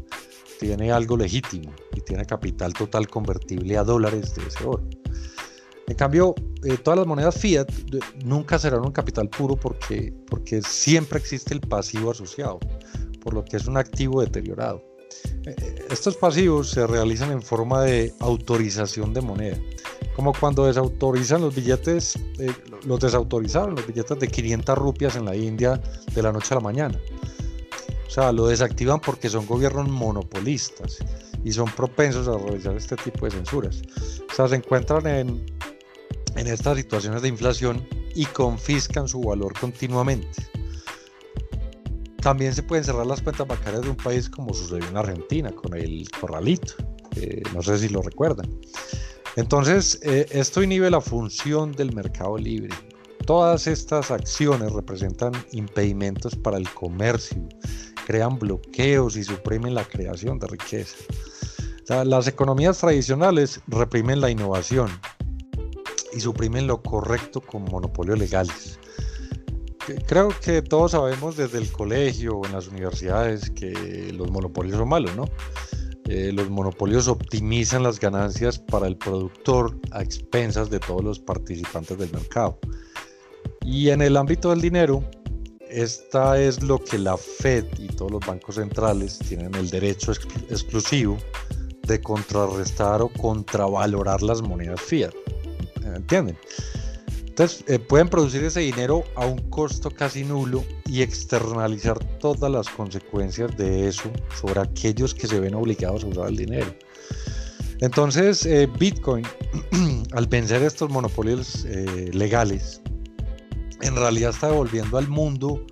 tiene 0.59 0.91
algo 0.91 1.17
legítimo 1.17 1.73
y 1.95 2.01
tiene 2.01 2.25
capital 2.25 2.73
total 2.73 3.07
convertible 3.07 3.77
a 3.77 3.83
dólares 3.83 4.35
de 4.35 4.43
ese 4.45 4.63
oro. 4.65 4.83
En 5.87 5.95
cambio, 5.95 6.35
eh, 6.63 6.77
todas 6.77 6.99
las 6.99 7.07
monedas 7.07 7.35
fiat 7.35 7.67
nunca 8.23 8.59
serán 8.59 8.81
un 8.81 8.91
capital 8.91 9.29
puro 9.29 9.55
porque, 9.55 10.13
porque 10.27 10.61
siempre 10.61 11.17
existe 11.17 11.53
el 11.53 11.61
pasivo 11.61 12.11
asociado, 12.11 12.59
por 13.21 13.33
lo 13.33 13.43
que 13.43 13.57
es 13.57 13.67
un 13.67 13.77
activo 13.77 14.21
deteriorado. 14.21 14.83
Eh, 15.45 15.85
estos 15.89 16.15
pasivos 16.17 16.69
se 16.69 16.85
realizan 16.87 17.31
en 17.31 17.41
forma 17.41 17.83
de 17.83 18.13
autorización 18.19 19.13
de 19.13 19.21
moneda, 19.21 19.57
como 20.15 20.33
cuando 20.33 20.65
desautorizan 20.65 21.41
los 21.41 21.55
billetes, 21.55 22.15
eh, 22.37 22.53
los 22.85 22.99
desautorizaron 22.99 23.75
los 23.75 23.85
billetes 23.85 24.19
de 24.19 24.27
500 24.27 24.77
rupias 24.77 25.15
en 25.15 25.25
la 25.25 25.35
India 25.35 25.81
de 26.13 26.21
la 26.21 26.31
noche 26.31 26.53
a 26.53 26.55
la 26.55 26.61
mañana. 26.61 26.99
O 28.07 28.09
sea, 28.09 28.31
lo 28.31 28.47
desactivan 28.47 28.99
porque 28.99 29.29
son 29.29 29.45
gobiernos 29.45 29.87
monopolistas 29.87 30.97
y 31.43 31.51
son 31.53 31.71
propensos 31.71 32.27
a 32.27 32.37
realizar 32.37 32.75
este 32.75 32.95
tipo 32.97 33.25
de 33.25 33.31
censuras. 33.31 33.81
O 34.29 34.35
sea, 34.35 34.47
se 34.47 34.55
encuentran 34.55 35.07
en, 35.07 35.45
en 36.35 36.47
estas 36.47 36.77
situaciones 36.77 37.21
de 37.21 37.29
inflación 37.29 37.87
y 38.15 38.25
confiscan 38.25 39.07
su 39.07 39.21
valor 39.21 39.53
continuamente. 39.59 40.45
También 42.21 42.53
se 42.53 42.63
pueden 42.63 42.83
cerrar 42.83 43.05
las 43.05 43.21
cuentas 43.21 43.47
bancarias 43.47 43.81
de 43.81 43.89
un 43.89 43.95
país 43.95 44.29
como 44.29 44.53
sucedió 44.53 44.87
en 44.87 44.97
Argentina 44.97 45.51
con 45.51 45.75
el 45.75 46.09
corralito. 46.19 46.73
no 47.53 47.61
sé 47.61 47.79
si 47.79 47.89
lo 47.89 48.01
recuerdan. 48.01 48.47
Entonces, 49.35 49.99
eh, 50.03 50.27
esto 50.31 50.61
inhibe 50.61 50.89
la 50.89 51.01
función 51.01 51.71
del 51.71 51.93
mercado 51.93 52.37
libre. 52.37 52.75
Todas 53.25 53.67
estas 53.67 54.11
acciones 54.11 54.71
representan 54.73 55.31
impedimentos 55.51 56.35
para 56.35 56.57
el 56.57 56.69
comercio, 56.73 57.47
crean 58.05 58.37
bloqueos 58.39 59.15
y 59.15 59.23
suprimen 59.23 59.75
la 59.75 59.85
creación 59.85 60.39
de 60.39 60.47
riqueza. 60.47 60.97
las 62.05 62.27
economías 62.27 62.77
tradicionales 62.79 63.61
reprimen 63.67 64.21
la 64.21 64.29
innovación 64.29 64.89
y 66.13 66.19
suprimen 66.19 66.67
lo 66.67 66.81
correcto 66.81 67.41
con 67.41 67.65
monopolios 67.65 68.17
legales 68.17 68.79
creo 70.07 70.29
que 70.43 70.61
todos 70.61 70.91
sabemos 70.91 71.37
desde 71.37 71.57
el 71.57 71.71
colegio 71.71 72.37
o 72.37 72.45
en 72.45 72.53
las 72.53 72.67
universidades 72.67 73.49
que 73.49 74.11
los 74.13 74.29
monopolios 74.31 74.77
son 74.77 74.89
malos, 74.89 75.15
¿no? 75.15 75.25
Eh, 76.13 76.33
los 76.33 76.49
monopolios 76.49 77.07
optimizan 77.07 77.83
las 77.83 77.97
ganancias 77.97 78.59
para 78.59 78.85
el 78.85 78.97
productor 78.97 79.79
a 79.91 80.01
expensas 80.01 80.69
de 80.69 80.77
todos 80.77 81.01
los 81.01 81.19
participantes 81.19 81.97
del 81.97 82.11
mercado. 82.11 82.59
Y 83.61 83.91
en 83.91 84.01
el 84.01 84.17
ámbito 84.17 84.49
del 84.49 84.59
dinero, 84.59 85.05
esta 85.69 86.37
es 86.37 86.61
lo 86.61 86.79
que 86.79 86.99
la 86.99 87.15
Fed 87.15 87.63
y 87.77 87.87
todos 87.87 88.11
los 88.11 88.19
bancos 88.27 88.55
centrales 88.55 89.19
tienen 89.19 89.55
el 89.55 89.69
derecho 89.69 90.11
exclusivo 90.49 91.17
de 91.83 92.01
contrarrestar 92.01 93.01
o 93.01 93.07
contravalorar 93.07 94.21
las 94.21 94.41
monedas 94.41 94.81
fiat. 94.81 95.13
¿Entienden? 95.95 96.37
Entonces, 97.31 97.63
eh, 97.69 97.79
pueden 97.79 98.09
producir 98.09 98.43
ese 98.43 98.59
dinero 98.59 99.05
a 99.15 99.25
un 99.25 99.37
costo 99.49 99.89
casi 99.89 100.25
nulo 100.25 100.65
y 100.85 101.01
externalizar 101.01 101.97
todas 102.19 102.51
las 102.51 102.67
consecuencias 102.67 103.55
de 103.55 103.87
eso 103.87 104.11
sobre 104.35 104.59
aquellos 104.59 105.15
que 105.15 105.27
se 105.27 105.39
ven 105.39 105.55
obligados 105.55 106.03
a 106.03 106.07
usar 106.07 106.27
el 106.27 106.35
dinero. 106.35 106.75
Entonces, 107.79 108.45
eh, 108.45 108.67
Bitcoin, 108.77 109.25
al 110.11 110.27
vencer 110.27 110.61
estos 110.61 110.89
monopolios 110.89 111.63
eh, 111.63 112.11
legales, 112.11 112.81
en 113.81 113.95
realidad 113.95 114.31
está 114.31 114.47
devolviendo 114.47 114.97
al 114.97 115.07
mundo 115.07 115.65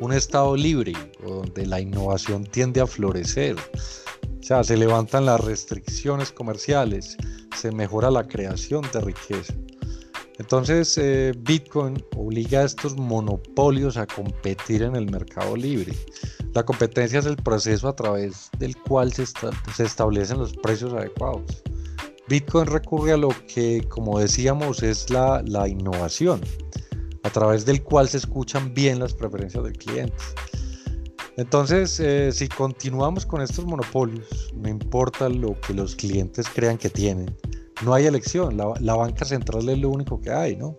un 0.00 0.14
estado 0.14 0.56
libre, 0.56 0.94
donde 1.22 1.66
la 1.66 1.78
innovación 1.78 2.44
tiende 2.44 2.80
a 2.80 2.86
florecer. 2.86 3.56
O 3.58 4.42
sea, 4.42 4.64
se 4.64 4.78
levantan 4.78 5.26
las 5.26 5.42
restricciones 5.42 6.32
comerciales, 6.32 7.18
se 7.54 7.70
mejora 7.70 8.10
la 8.10 8.26
creación 8.26 8.82
de 8.94 9.02
riqueza. 9.02 9.52
Entonces, 10.42 10.98
eh, 10.98 11.32
Bitcoin 11.38 12.04
obliga 12.16 12.62
a 12.62 12.64
estos 12.64 12.96
monopolios 12.96 13.96
a 13.96 14.08
competir 14.08 14.82
en 14.82 14.96
el 14.96 15.08
mercado 15.08 15.54
libre. 15.54 15.94
La 16.52 16.64
competencia 16.64 17.20
es 17.20 17.26
el 17.26 17.36
proceso 17.36 17.86
a 17.86 17.94
través 17.94 18.50
del 18.58 18.76
cual 18.76 19.12
se, 19.12 19.22
establecen 19.78 20.38
los 20.38 20.52
precios 20.54 20.94
adecuados. 20.94 21.62
Bitcoin 22.28 22.66
recurre 22.66 23.12
a 23.12 23.16
lo 23.16 23.28
que, 23.54 23.86
como 23.88 24.18
decíamos, 24.18 24.82
es 24.82 25.10
la, 25.10 25.44
innovación. 25.68 26.40
a 27.22 27.30
través 27.30 27.64
del 27.64 27.80
cual 27.84 28.08
se 28.08 28.16
escuchan 28.16 28.74
bien 28.74 28.98
las 28.98 29.14
preferencias 29.14 29.62
del 29.62 29.78
cliente. 29.78 30.16
Entonces, 31.36 32.00
eh, 32.00 32.32
si 32.32 32.48
continuamos 32.48 33.24
con 33.26 33.42
estos 33.42 33.64
monopolios, 33.64 34.52
no 34.56 34.68
importa 34.68 35.28
lo 35.28 35.58
que 35.60 35.72
los 35.72 35.94
clientes 35.94 36.48
crean 36.52 36.78
que 36.78 36.90
tienen, 36.90 37.32
no 37.84 37.94
hay 37.94 38.06
elección, 38.06 38.56
la, 38.56 38.94
banca 38.94 39.24
central 39.24 39.68
es 39.68 39.78
lo 39.78 39.90
único 39.90 40.20
que 40.20 40.30
hay, 40.30 40.56
¿no? 40.56 40.76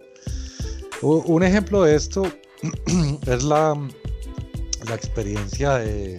Un 1.01 1.43
ejemplo 1.43 1.83
de 1.83 1.95
esto 1.95 2.24
es 3.27 3.43
la, 3.43 3.75
la 4.88 4.95
experiencia 4.95 5.75
de, 5.75 6.17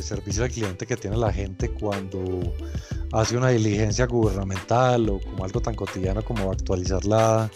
servicio 0.00 0.44
al 0.44 0.50
cliente 0.50 0.86
que 0.86 0.96
tiene 0.96 1.16
la 1.16 1.32
gente 1.32 1.70
cuando 1.70 2.54
hace 3.12 3.36
una 3.36 3.50
diligencia 3.50 4.06
gubernamental 4.06 5.08
o 5.10 5.20
como 5.20 5.44
algo 5.44 5.60
tan 5.60 5.74
cotidiano 5.74 6.24
como 6.24 6.50
actualizar 6.50 7.04
la, 7.04 7.48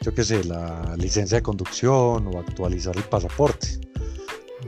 yo 0.00 0.12
qué 0.12 0.24
sé, 0.24 0.42
la 0.44 0.96
licencia 0.96 1.36
de 1.36 1.42
conducción 1.42 2.26
o 2.26 2.38
actualizar 2.38 2.96
el 2.96 3.04
pasaporte 3.04 3.78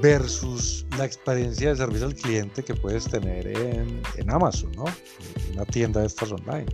versus 0.00 0.86
la 0.96 1.04
experiencia 1.04 1.70
de 1.70 1.76
servicio 1.76 2.06
al 2.06 2.14
cliente 2.14 2.62
que 2.62 2.74
puedes 2.74 3.04
tener 3.06 3.46
en, 3.46 4.00
en 4.16 4.30
Amazon, 4.30 4.70
¿no? 4.72 4.84
Una 5.52 5.64
tienda 5.64 6.00
de 6.00 6.06
estas 6.06 6.30
online. 6.32 6.66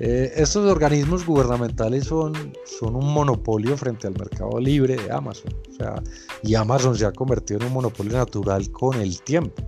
Eh, 0.00 0.32
estos 0.36 0.68
organismos 0.70 1.24
gubernamentales 1.24 2.06
son, 2.06 2.32
son 2.64 2.96
un 2.96 3.12
monopolio 3.12 3.76
frente 3.76 4.08
al 4.08 4.14
mercado 4.14 4.58
libre 4.58 4.96
de 4.96 5.12
Amazon. 5.12 5.52
O 5.70 5.72
sea, 5.72 6.02
y 6.42 6.54
Amazon 6.54 6.96
se 6.96 7.06
ha 7.06 7.12
convertido 7.12 7.60
en 7.60 7.66
un 7.66 7.74
monopolio 7.74 8.16
natural 8.16 8.70
con 8.70 9.00
el 9.00 9.20
tiempo. 9.22 9.62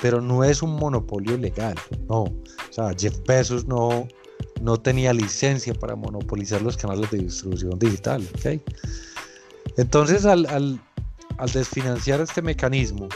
Pero 0.00 0.20
no 0.20 0.44
es 0.44 0.62
un 0.62 0.76
monopolio 0.76 1.36
legal, 1.36 1.74
no. 2.08 2.22
O 2.22 2.44
sea, 2.70 2.92
Jeff 2.96 3.18
Bezos 3.26 3.66
no, 3.66 4.06
no 4.60 4.76
tenía 4.76 5.12
licencia 5.12 5.74
para 5.74 5.96
monopolizar 5.96 6.62
los 6.62 6.76
canales 6.76 7.10
de 7.10 7.18
distribución 7.18 7.78
digital. 7.78 8.28
¿okay? 8.38 8.62
Entonces, 9.76 10.26
al, 10.26 10.46
al, 10.46 10.80
al 11.38 11.50
desfinanciar 11.50 12.20
este 12.20 12.42
mecanismo, 12.42 13.08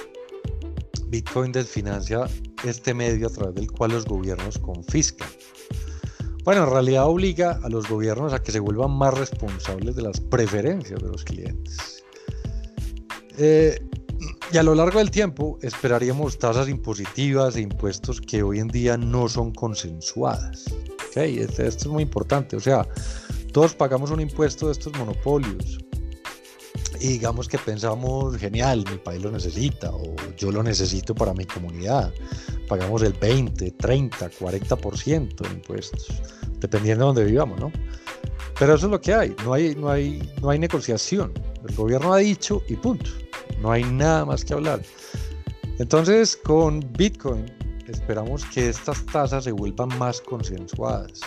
Bitcoin 1.08 1.52
desfinancia 1.52 2.26
este 2.64 2.94
medio 2.94 3.26
a 3.26 3.30
través 3.30 3.54
del 3.54 3.70
cual 3.70 3.92
los 3.92 4.04
gobiernos 4.04 4.58
confiscan. 4.58 5.28
Bueno, 6.50 6.64
en 6.64 6.70
realidad 6.70 7.06
obliga 7.06 7.60
a 7.62 7.68
los 7.68 7.88
gobiernos 7.88 8.32
a 8.32 8.42
que 8.42 8.50
se 8.50 8.58
vuelvan 8.58 8.90
más 8.90 9.14
responsables 9.16 9.94
de 9.94 10.02
las 10.02 10.18
preferencias 10.18 11.00
de 11.00 11.08
los 11.08 11.22
clientes. 11.22 12.02
Eh, 13.38 13.78
y 14.52 14.58
a 14.58 14.64
lo 14.64 14.74
largo 14.74 14.98
del 14.98 15.12
tiempo 15.12 15.60
esperaríamos 15.62 16.40
tasas 16.40 16.68
impositivas 16.68 17.54
e 17.54 17.60
impuestos 17.60 18.20
que 18.20 18.42
hoy 18.42 18.58
en 18.58 18.66
día 18.66 18.96
no 18.96 19.28
son 19.28 19.52
consensuadas. 19.52 20.64
¿Okay? 21.10 21.38
Esto, 21.38 21.62
esto 21.62 21.84
es 21.84 21.92
muy 21.92 22.02
importante. 22.02 22.56
O 22.56 22.60
sea, 22.60 22.84
todos 23.52 23.76
pagamos 23.76 24.10
un 24.10 24.20
impuesto 24.20 24.66
de 24.66 24.72
estos 24.72 24.92
monopolios, 24.98 25.78
y 27.00 27.08
digamos 27.08 27.48
que 27.48 27.58
pensamos, 27.58 28.36
genial, 28.36 28.84
mi 28.90 28.98
país 28.98 29.22
lo 29.22 29.30
necesita 29.30 29.90
o 29.90 30.14
yo 30.36 30.52
lo 30.52 30.62
necesito 30.62 31.14
para 31.14 31.32
mi 31.32 31.46
comunidad. 31.46 32.12
Pagamos 32.68 33.02
el 33.02 33.14
20, 33.14 33.70
30, 33.70 34.30
40% 34.30 35.36
de 35.36 35.54
impuestos, 35.54 36.22
dependiendo 36.60 37.04
de 37.04 37.06
donde 37.06 37.24
vivamos, 37.24 37.58
¿no? 37.58 37.72
Pero 38.58 38.74
eso 38.74 38.86
es 38.86 38.92
lo 38.92 39.00
que 39.00 39.14
hay, 39.14 39.34
no 39.44 39.54
hay, 39.54 39.74
no 39.74 39.88
hay, 39.88 40.32
no 40.42 40.50
hay 40.50 40.58
negociación. 40.58 41.32
El 41.66 41.74
gobierno 41.74 42.12
ha 42.12 42.18
dicho 42.18 42.62
y 42.68 42.76
punto. 42.76 43.10
No 43.60 43.72
hay 43.72 43.84
nada 43.84 44.24
más 44.24 44.44
que 44.44 44.52
hablar. 44.52 44.82
Entonces, 45.78 46.36
con 46.36 46.80
Bitcoin 46.92 47.46
esperamos 47.88 48.44
que 48.46 48.68
estas 48.68 49.04
tasas 49.06 49.44
se 49.44 49.52
vuelvan 49.52 49.88
más 49.98 50.20
consensuadas 50.20 51.20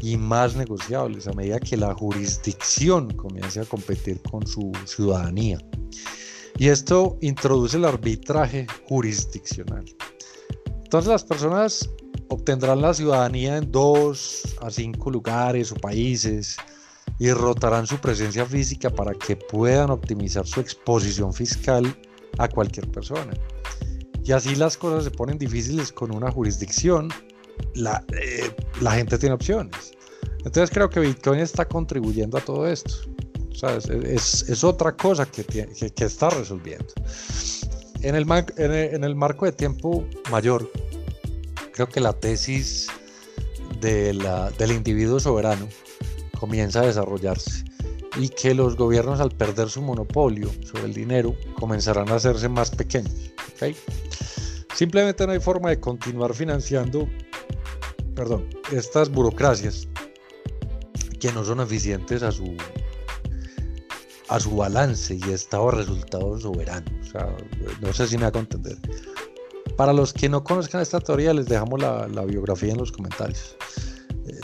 y 0.00 0.16
más 0.16 0.56
negociables 0.56 1.26
a 1.26 1.32
medida 1.32 1.58
que 1.58 1.76
la 1.76 1.94
jurisdicción 1.94 3.12
comience 3.14 3.60
a 3.60 3.64
competir 3.64 4.20
con 4.22 4.46
su 4.46 4.72
ciudadanía. 4.84 5.58
Y 6.58 6.68
esto 6.68 7.18
introduce 7.20 7.76
el 7.76 7.84
arbitraje 7.84 8.66
jurisdiccional. 8.88 9.84
Entonces 10.84 11.10
las 11.10 11.24
personas 11.24 11.90
obtendrán 12.28 12.82
la 12.82 12.94
ciudadanía 12.94 13.56
en 13.56 13.70
dos 13.70 14.56
a 14.60 14.70
cinco 14.70 15.10
lugares 15.10 15.72
o 15.72 15.74
países 15.76 16.56
y 17.18 17.30
rotarán 17.30 17.86
su 17.86 17.98
presencia 17.98 18.44
física 18.44 18.90
para 18.90 19.14
que 19.14 19.36
puedan 19.36 19.90
optimizar 19.90 20.46
su 20.46 20.60
exposición 20.60 21.32
fiscal 21.32 21.96
a 22.38 22.48
cualquier 22.48 22.90
persona. 22.90 23.32
Y 24.24 24.32
así 24.32 24.56
las 24.56 24.76
cosas 24.76 25.04
se 25.04 25.10
ponen 25.10 25.38
difíciles 25.38 25.92
con 25.92 26.14
una 26.14 26.30
jurisdicción 26.30 27.08
la, 27.74 28.04
eh, 28.12 28.50
gente 28.90 29.18
tiene 29.18 29.34
opciones. 29.34 29.92
Entonces 30.38 30.70
creo 30.70 30.88
que 30.88 31.00
Bitcoin 31.00 31.40
está 31.40 31.66
contribuyendo 31.66 32.38
a 32.38 32.40
todo 32.40 32.66
esto. 32.66 32.94
Es, 34.04 34.64
otra 34.64 34.94
cosa 34.96 35.26
que, 35.26 35.44
está 35.98 36.30
resolviendo. 36.30 36.86
En 38.02 38.14
el, 38.14 38.26
marco 39.16 39.46
de 39.46 39.52
tiempo 39.52 40.06
mayor, 40.30 40.70
creo 41.76 41.88
que 41.88 42.00
la 42.00 42.14
tesis 42.14 42.88
de 43.80 44.14
la, 44.14 44.50
del 44.52 44.72
individuo 44.72 45.20
soberano 45.20 45.68
comienza 46.40 46.80
a 46.80 46.86
desarrollarse 46.86 47.64
y 48.18 48.30
que 48.30 48.54
los 48.54 48.76
gobiernos 48.76 49.20
al 49.20 49.30
perder 49.30 49.68
su 49.68 49.82
monopolio 49.82 50.50
sobre 50.64 50.84
el 50.84 50.94
dinero 50.94 51.36
comenzarán 51.60 52.08
a 52.08 52.14
hacerse 52.14 52.48
más 52.48 52.70
pequeños. 52.70 53.12
Simplemente 54.74 55.26
no 55.26 55.34
hay 55.34 55.40
forma 55.40 55.68
de 55.68 55.78
continuar 55.78 56.32
financiando 56.32 57.06
perdón, 58.14 58.48
estas 58.72 59.10
burocracias 59.10 59.86
que 61.20 61.30
no 61.32 61.44
son 61.44 61.60
eficientes 61.60 62.22
a 62.22 62.32
su 62.32 62.56
a 64.28 64.40
su 64.40 64.56
balance 64.56 65.14
y 65.14 65.30
estado 65.30 65.70
de 65.70 65.76
resultados 65.76 66.42
soberano. 66.42 66.86
O 67.00 67.04
sea, 67.04 67.36
no 67.80 67.92
sé 67.92 68.08
si 68.08 68.18
me 68.18 68.24
hago 68.24 68.40
entender. 68.40 68.76
Para 69.76 69.92
los 69.92 70.12
que 70.12 70.28
no 70.28 70.42
conozcan 70.42 70.80
esta 70.80 71.00
teoría, 71.00 71.34
les 71.34 71.46
dejamos 71.46 71.80
la, 71.80 72.24
biografía 72.24 72.72
en 72.72 72.78
los 72.78 72.92
comentarios. 72.92 73.56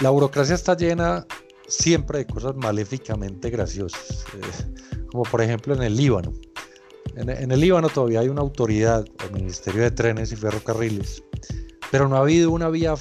La 0.01 0.11
burocracia 0.11 0.55
está 0.55 0.77
llena 0.77 1.27
siempre 1.67 2.19
de 2.19 2.27
cosas 2.27 2.55
maléficamente 2.57 3.51
graciosas, 3.51 4.25
eh, 4.35 5.05
como 5.11 5.23
por 5.25 5.41
ejemplo 5.41 5.75
en 5.75 5.83
el 5.83 5.97
Líbano. 5.97 6.33
En, 7.17 7.31
en, 7.31 7.51
el 7.51 7.61
Líbano 7.61 7.89
todavía 7.89 8.21
hay 8.21 8.29
una 8.29 8.43
autoridad, 8.43 9.05
el 9.25 9.33
Ministerio 9.33 9.83
de 9.83 9.91
Trenes 9.91 10.33
y 10.33 10.37
Ferrocarriles, 10.37 11.23
pero 11.91 12.09
no 12.09 12.17
ha 12.17 12.21
habido 12.21 12.51
una 12.51 12.69
vía 12.69 12.95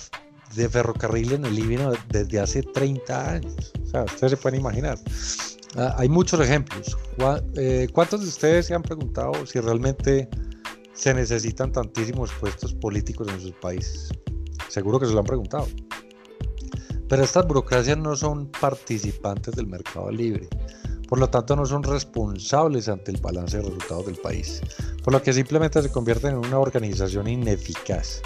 de 0.56 0.70
ferrocarril 0.70 1.34
en 1.34 1.46
el 1.46 1.56
Líbano 1.56 1.94
desde 2.10 2.40
hace 2.40 2.64
30 2.64 3.32
años. 3.32 3.74
O 3.84 3.88
sea, 3.88 4.04
ustedes 4.04 4.32
se 4.32 4.38
pueden 4.38 4.60
imaginar. 4.60 4.98
Ah, 5.76 5.96
hay 5.98 6.10
muchos 6.10 6.40
ejemplos. 6.40 6.98
Eh, 7.56 7.88
¿Cuántos 7.94 8.22
de 8.22 8.28
ustedes 8.28 8.66
se 8.66 8.74
han 8.74 8.82
preguntado 8.82 9.46
si 9.46 9.60
realmente 9.60 10.30
se 10.94 11.14
necesitan 11.14 11.72
tantísimos 11.72 12.32
puestos 12.34 12.74
políticos 12.74 13.28
en 13.30 13.40
sus 13.40 13.54
países? 13.54 14.10
Seguro 14.68 15.00
que 15.00 15.06
se 15.06 15.14
lo 15.14 15.20
han 15.20 15.26
preguntado. 15.26 15.68
Pero 17.10 17.24
estas 17.24 17.46
burocracias 17.46 17.98
no 17.98 18.16
son 18.16 18.50
participantes 18.52 19.56
del 19.56 19.68
mercado 19.68 20.10
libre. 20.12 20.48
Por 21.10 21.20
lo 21.20 21.30
tanto, 21.30 21.58
no 21.58 21.66
son 21.66 21.84
responsables 21.84 22.88
ante 22.88 23.12
el 23.12 23.20
balance 23.20 23.58
de 23.58 23.64
resultados 23.64 24.06
del 24.06 24.16
país. 24.16 24.62
Por 25.04 25.12
lo 25.12 25.22
que 25.22 25.34
simplemente 25.34 25.82
se 25.82 25.92
convierten 25.92 26.32
en 26.32 26.38
una 26.38 26.58
organización 26.58 27.28
ineficaz. 27.28 28.22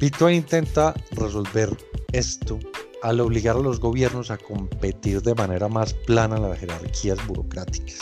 Bitcoin 0.00 0.34
intenta 0.34 0.94
resolver 1.12 1.76
esto 2.12 2.58
al 3.02 3.20
obligar 3.20 3.56
a 3.56 3.60
los 3.60 3.78
gobiernos 3.78 4.30
a 4.30 4.38
competir 4.38 5.22
de 5.22 5.34
manera 5.34 5.68
más 5.68 5.94
plana 5.94 6.36
en 6.36 6.42
las 6.42 6.58
jerarquías 6.58 7.24
burocráticas, 7.26 7.98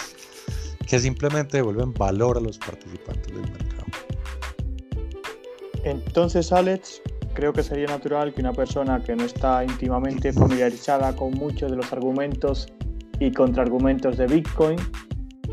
que 0.87 0.99
simplemente 0.99 1.59
devuelven 1.59 1.93
valor 1.93 2.39
a 2.39 2.41
los 2.41 2.59
participantes 2.59 3.27
del 3.27 3.43
mercado. 3.43 3.66
Entonces, 5.87 6.53
Alex, 6.53 7.01
creo 7.33 7.53
que 7.53 7.63
sería 7.63 7.87
natural 7.87 8.35
que 8.35 8.41
una 8.41 8.53
persona 8.53 9.01
que 9.05 9.15
no 9.15 9.23
está 9.23 9.65
íntimamente 9.65 10.33
familiarizada 10.33 11.15
con 11.15 11.31
muchos 11.35 11.71
de 11.71 11.77
los 11.77 11.93
argumentos 11.93 12.67
y 13.21 13.31
contraargumentos 13.31 14.17
de 14.17 14.27
Bitcoin, 14.27 14.81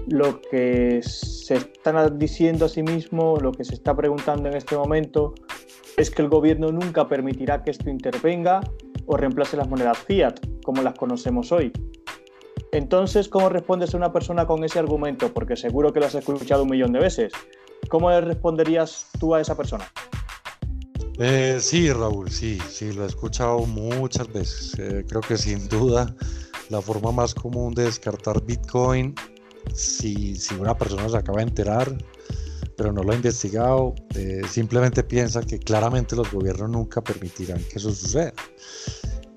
lo 0.08 0.42
que 0.42 1.02
se 1.04 1.58
están 1.58 2.18
diciendo 2.18 2.66
a 2.66 2.70
sí 2.70 2.82
mismo, 2.82 3.38
lo 3.38 3.52
que 3.52 3.64
se 3.64 3.76
está 3.76 3.96
preguntando 3.96 4.50
en 4.50 4.56
este 4.58 4.76
momento, 4.76 5.36
es 5.98 6.10
que 6.10 6.24
el 6.24 6.30
gobierno 6.30 6.72
nunca 6.72 7.08
permitirá 7.08 7.64
que 7.64 7.70
esto 7.70 7.92
intervenga 7.92 8.62
o 9.06 9.16
reemplace 9.16 9.56
las 9.56 9.70
monedas 9.70 10.00
fiat, 10.00 10.34
como 10.66 10.82
las 10.82 10.96
conocemos 10.96 11.52
hoy. 11.52 11.72
Entonces, 12.72 13.30
¿cómo 13.30 13.50
respondes 13.50 13.94
a 13.94 13.98
una 13.98 14.12
persona 14.12 14.48
con 14.48 14.64
ese 14.64 14.80
argumento? 14.80 15.32
Porque 15.32 15.56
seguro 15.56 15.94
que 15.94 16.00
lo 16.00 16.08
has 16.08 16.16
escuchado 16.16 16.64
un 16.64 16.72
millón 16.72 16.92
de 16.92 17.02
veces. 17.02 17.34
¿Cómo 17.88 18.10
le 18.10 18.20
responderías 18.22 19.12
tú 19.20 19.36
a 19.36 19.42
esa 19.42 19.56
persona? 19.56 19.86
Eh, 21.20 21.60
sí, 21.62 21.92
Raúl, 21.92 22.32
sí, 22.32 22.58
sí, 22.70 22.92
lo 22.92 23.04
he 23.04 23.08
escuchado 23.08 23.60
muchas 23.66 24.32
veces. 24.32 24.74
Eh, 24.80 25.06
creo 25.08 25.22
que 25.22 25.38
sin 25.38 25.68
duda 25.70 26.16
la 26.70 26.82
forma 26.82 27.12
más 27.12 27.36
común 27.36 27.74
de 27.76 27.84
descartar 27.84 28.44
Bitcoin, 28.44 29.14
si, 29.76 30.36
una 30.60 30.76
persona 30.76 31.08
se 31.08 31.18
acaba 31.18 31.38
de 31.38 31.44
enterar, 31.44 31.98
pero 32.76 32.92
no 32.92 33.04
lo 33.04 33.12
ha 33.12 33.16
investigado, 33.16 33.94
eh, 34.16 34.42
simplemente 34.50 35.04
piensa 35.04 35.42
que 35.42 35.60
claramente 35.60 36.16
los 36.16 36.32
gobiernos 36.32 36.70
nunca 36.70 37.02
permitirán 37.02 37.64
que 37.66 37.78
eso 37.78 37.92
suceda. 37.92 38.34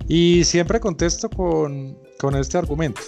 Y 0.07 0.43
siempre 0.45 0.79
contesto 0.79 1.29
con, 1.29 1.97
con 2.19 2.35
este 2.35 2.57
argumento. 2.57 3.01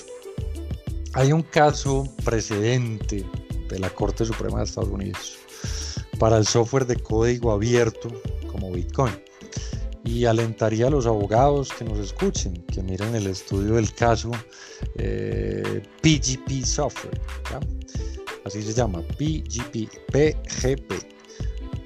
hay 1.13 1.31
un 1.31 1.41
caso 1.41 2.07
precedente 2.23 3.25
de 3.67 3.79
la 3.79 3.89
Corte 3.89 4.25
Suprema 4.25 4.59
de 4.59 4.65
Estados 4.65 4.89
Unidos 4.89 5.37
para 6.19 6.37
el 6.37 6.45
software 6.45 6.85
de 6.85 6.97
código 6.97 7.51
abierto 7.51 8.09
Bitcoin. 8.67 9.13
Y 10.03 10.25
alentaría 10.25 10.87
a 10.87 10.89
los 10.89 11.05
abogados 11.05 11.71
que 11.77 11.85
nos 11.85 11.99
escuchen, 11.99 12.63
que 12.65 12.81
miren 12.81 13.15
el 13.15 13.27
estudio 13.27 13.75
del 13.75 13.93
caso 13.93 14.31
PGP 16.01 16.51
eh, 16.51 16.65
Software, 16.65 17.19
así 18.45 18.61
se 18.61 18.73
llama, 18.73 19.01
PGP, 19.17 19.95
PGP, 20.11 20.93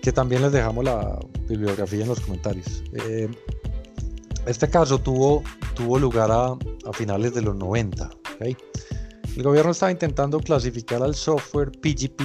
que 0.02 0.12
también 0.12 0.42
les 0.42 0.52
dejamos 0.52 0.86
la 0.86 1.20
bibliografía 1.48 2.04
en 2.04 2.10
los 2.10 2.20
comentarios. 2.20 2.84
Eh, 2.94 3.30
este 4.46 4.70
caso 4.70 5.00
tuvo, 5.00 5.44
tuvo 5.76 5.98
lugar 5.98 6.32
a 6.32 6.58
finales 6.94 7.34
de 7.34 7.42
los 7.42 7.56
90. 7.56 8.10
El 9.36 9.44
gobierno 9.44 9.72
estaba 9.72 9.92
intentando 9.92 10.40
clasificar 10.40 11.02
al 11.02 11.16
software 11.16 11.72
PGP, 11.72 12.22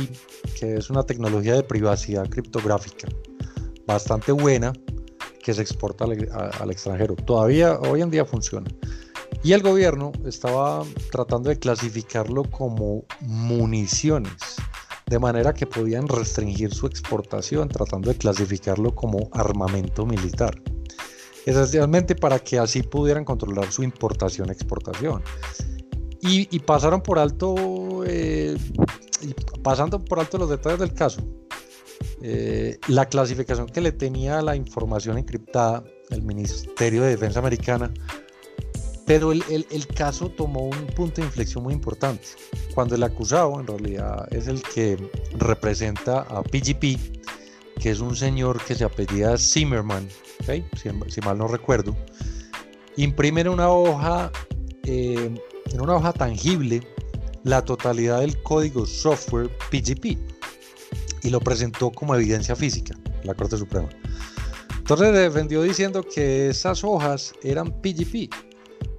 que 0.59 0.75
es 0.75 0.91
una 0.91 1.03
tecnología 1.03 1.55
de 1.55 1.63
privacidad 1.63 2.29
criptográfica 2.29 3.09
bastante 3.89 4.33
buena 4.33 4.73
que 5.43 5.55
se 5.55 5.63
exporta 5.63 6.05
al, 6.05 6.71
extranjero. 6.71 7.17
Todavía 7.17 7.81
hoy 7.81 8.03
en 8.03 8.11
día 8.11 8.25
funciona. 8.25 8.71
Y 9.43 9.53
el 9.53 9.63
gobierno 9.63 10.13
estaba 10.27 10.85
tratando 11.11 11.49
de 11.49 11.59
clasificarlo 11.59 12.43
como 12.45 13.05
municiones, 13.21 14.57
de 15.07 15.19
manera 15.19 15.55
que 15.55 15.67
podían 15.67 16.07
restringir 16.07 16.75
su 16.75 16.87
exportación, 16.87 17.69
tratando 17.69 18.11
de 18.11 18.19
clasificarlo 18.19 18.95
como 18.95 19.31
armamento 19.33 20.05
militar. 20.05 20.61
Esencialmente 21.47 22.15
para 22.15 22.39
que 22.41 22.59
así 22.59 22.83
pudieran 22.83 23.25
controlar 23.25 23.73
su 23.73 23.83
importación-exportación. 23.83 25.23
Y, 26.21 26.59
pasaron 26.59 27.01
por 27.01 27.19
alto, 27.19 27.55
eh, 28.05 28.59
pasando 29.63 30.05
por 30.05 30.19
alto 30.19 30.37
los 30.37 30.51
detalles 30.51 30.81
del 30.81 30.93
caso, 30.93 31.23
eh, 32.23 32.79
la 32.89 33.07
clasificación 33.07 33.67
que 33.67 33.81
le 33.81 33.93
tenía 33.93 34.43
la 34.43 34.57
información 34.57 35.19
encriptada 35.19 35.85
el 36.11 36.23
Ministerio 36.23 37.03
de 37.03 37.11
Defensa 37.11 37.39
americana, 37.39 37.93
pero 39.07 39.33
el, 39.33 39.43
el, 39.49 39.87
caso 39.87 40.29
tomó 40.29 40.65
un 40.65 40.87
punto 40.89 41.21
de 41.21 41.27
inflexión 41.27 41.63
muy 41.63 41.73
importante, 41.73 42.27
cuando 42.75 42.95
el 42.95 43.03
acusado 43.03 43.61
en 43.61 43.67
realidad 43.67 44.27
es 44.33 44.49
el 44.49 44.63
que 44.63 44.99
representa 45.39 46.23
a 46.23 46.43
PGP, 46.43 46.99
que 47.81 47.91
es 47.91 48.01
un 48.01 48.17
señor 48.17 48.63
que 48.65 48.75
se 48.75 48.85
apellida 48.85 49.39
Zimmerman, 49.39 50.09
si, 50.47 50.91
si, 51.09 51.21
mal 51.21 51.39
no 51.39 51.47
recuerdo, 51.47 51.97
imprime 52.97 53.49
una 53.49 53.71
hoja 53.71 54.31
eh, 54.85 55.31
en 55.73 55.81
una 55.81 55.95
hoja 55.95 56.13
tangible 56.13 56.83
la 57.45 57.63
totalidad 57.63 58.21
del 58.21 58.43
código 58.43 58.87
software 58.87 59.51
PGP 59.71 60.38
y 61.23 61.31
lo 61.31 61.41
presentó 61.41 61.91
como 61.91 62.15
evidencia 62.15 62.57
física 62.57 62.95
la 63.25 63.35
Corte 63.35 63.57
Suprema. 63.57 63.89
Entonces 64.79 65.13
defendió 65.13 65.63
diciendo 65.63 66.03
que 66.03 66.49
esas 66.49 66.83
hojas 66.83 67.35
eran 67.43 67.71
PGP 67.83 68.33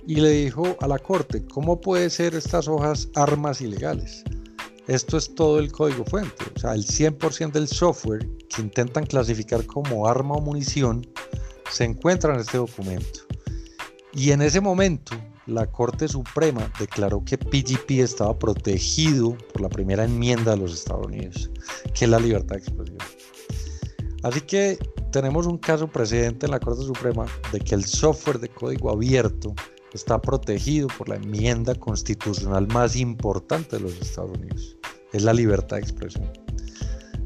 y 0.06 0.16
le 0.16 0.30
dijo 0.30 0.78
a 0.82 0.88
la 0.88 1.00
Corte, 1.00 1.44
¿cómo 1.46 1.82
puede 1.82 2.10
ser 2.10 2.36
estas 2.36 2.68
hojas 2.68 3.10
armas 3.16 3.62
ilegales? 3.62 4.24
Esto 4.88 5.18
es 5.18 5.34
todo 5.36 5.60
el 5.60 5.72
código 5.72 6.04
fuente, 6.06 6.46
o 6.56 6.60
sea, 6.60 6.74
el 6.74 6.86
100% 6.86 7.52
del 7.52 7.68
software 7.68 8.28
que 8.50 8.62
intentan 8.62 9.06
clasificar 9.06 9.66
como 9.66 10.08
arma 10.08 10.36
o 10.36 10.42
munición 10.42 11.08
se 11.72 11.84
encuentra 11.84 12.34
en 12.34 12.40
este 12.40 12.58
documento. 12.58 13.22
Y 14.14 14.32
en 14.32 14.42
ese 14.42 14.62
momento 14.62 15.16
la 15.50 15.68
Corte 15.68 16.08
Suprema 16.08 16.72
declaró 16.80 17.24
que 17.26 17.38
PGP 17.38 18.00
estaba 18.00 18.38
protegido 18.38 19.38
por 19.52 19.62
la 19.62 19.70
primera 19.70 20.04
enmienda 20.04 20.52
de 20.52 20.58
los 20.58 20.74
Estados 20.74 21.08
Unidos, 21.08 21.50
que 21.94 22.06
es 22.06 22.12
la 22.12 22.20
libertad 22.20 22.56
de 22.56 22.62
expresión. 22.62 22.98
Así 24.24 24.42
que 24.42 24.78
tenemos 25.12 25.48
un 25.48 25.58
caso 25.58 25.88
precedente 25.88 26.46
en 26.46 26.52
la 26.52 26.60
Corte 26.60 26.84
Suprema 26.84 27.26
de 27.52 27.60
que 27.60 27.76
el 27.76 27.86
software 27.86 28.40
de 28.40 28.50
código 28.50 28.92
abierto 28.92 29.54
está 29.94 30.22
protegido 30.22 30.88
por 30.98 31.10
la 31.10 31.16
enmienda 31.16 31.74
constitucional 31.76 32.68
más 32.68 32.96
importante 32.96 33.78
de 33.78 33.84
los 33.84 34.00
Estados 34.00 34.38
Unidos, 34.38 34.78
es 35.14 35.24
la 35.24 35.34
libertad 35.34 35.78
de 35.78 35.84
expresión. 35.84 36.30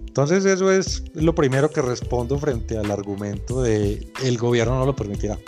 Entonces 0.08 0.46
eso 0.46 0.72
es 0.72 1.04
lo 1.16 1.34
primero 1.34 1.72
que 1.72 1.82
respondo 1.82 2.38
frente 2.38 2.78
al 2.78 2.92
argumento 2.92 3.64
de 3.64 4.08
el 4.24 4.38
gobierno 4.38 4.78
no 4.78 4.86
lo 4.86 4.96
permitirá. 4.96 5.40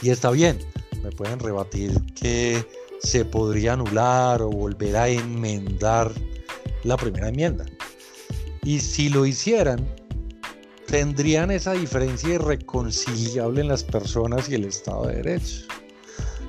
Y 0.00 0.10
está 0.10 0.30
bien, 0.30 0.58
me 1.02 1.10
pueden 1.10 1.38
rebatir 1.38 1.92
que 2.14 2.64
se 3.00 3.24
podría 3.24 3.74
anular 3.74 4.42
o 4.42 4.50
volver 4.50 4.96
a 4.96 5.08
enmendar 5.08 6.12
la 6.84 6.96
primera 6.96 7.28
enmienda. 7.28 7.64
Y 8.62 8.80
si 8.80 9.08
lo 9.08 9.24
hicieran, 9.24 9.86
tendrían 10.86 11.50
esa 11.50 11.72
diferencia 11.72 12.34
irreconciliable 12.34 13.60
en 13.60 13.68
las 13.68 13.84
personas 13.84 14.48
y 14.48 14.54
el 14.54 14.64
Estado 14.64 15.06
de 15.06 15.16
Derecho. 15.16 15.66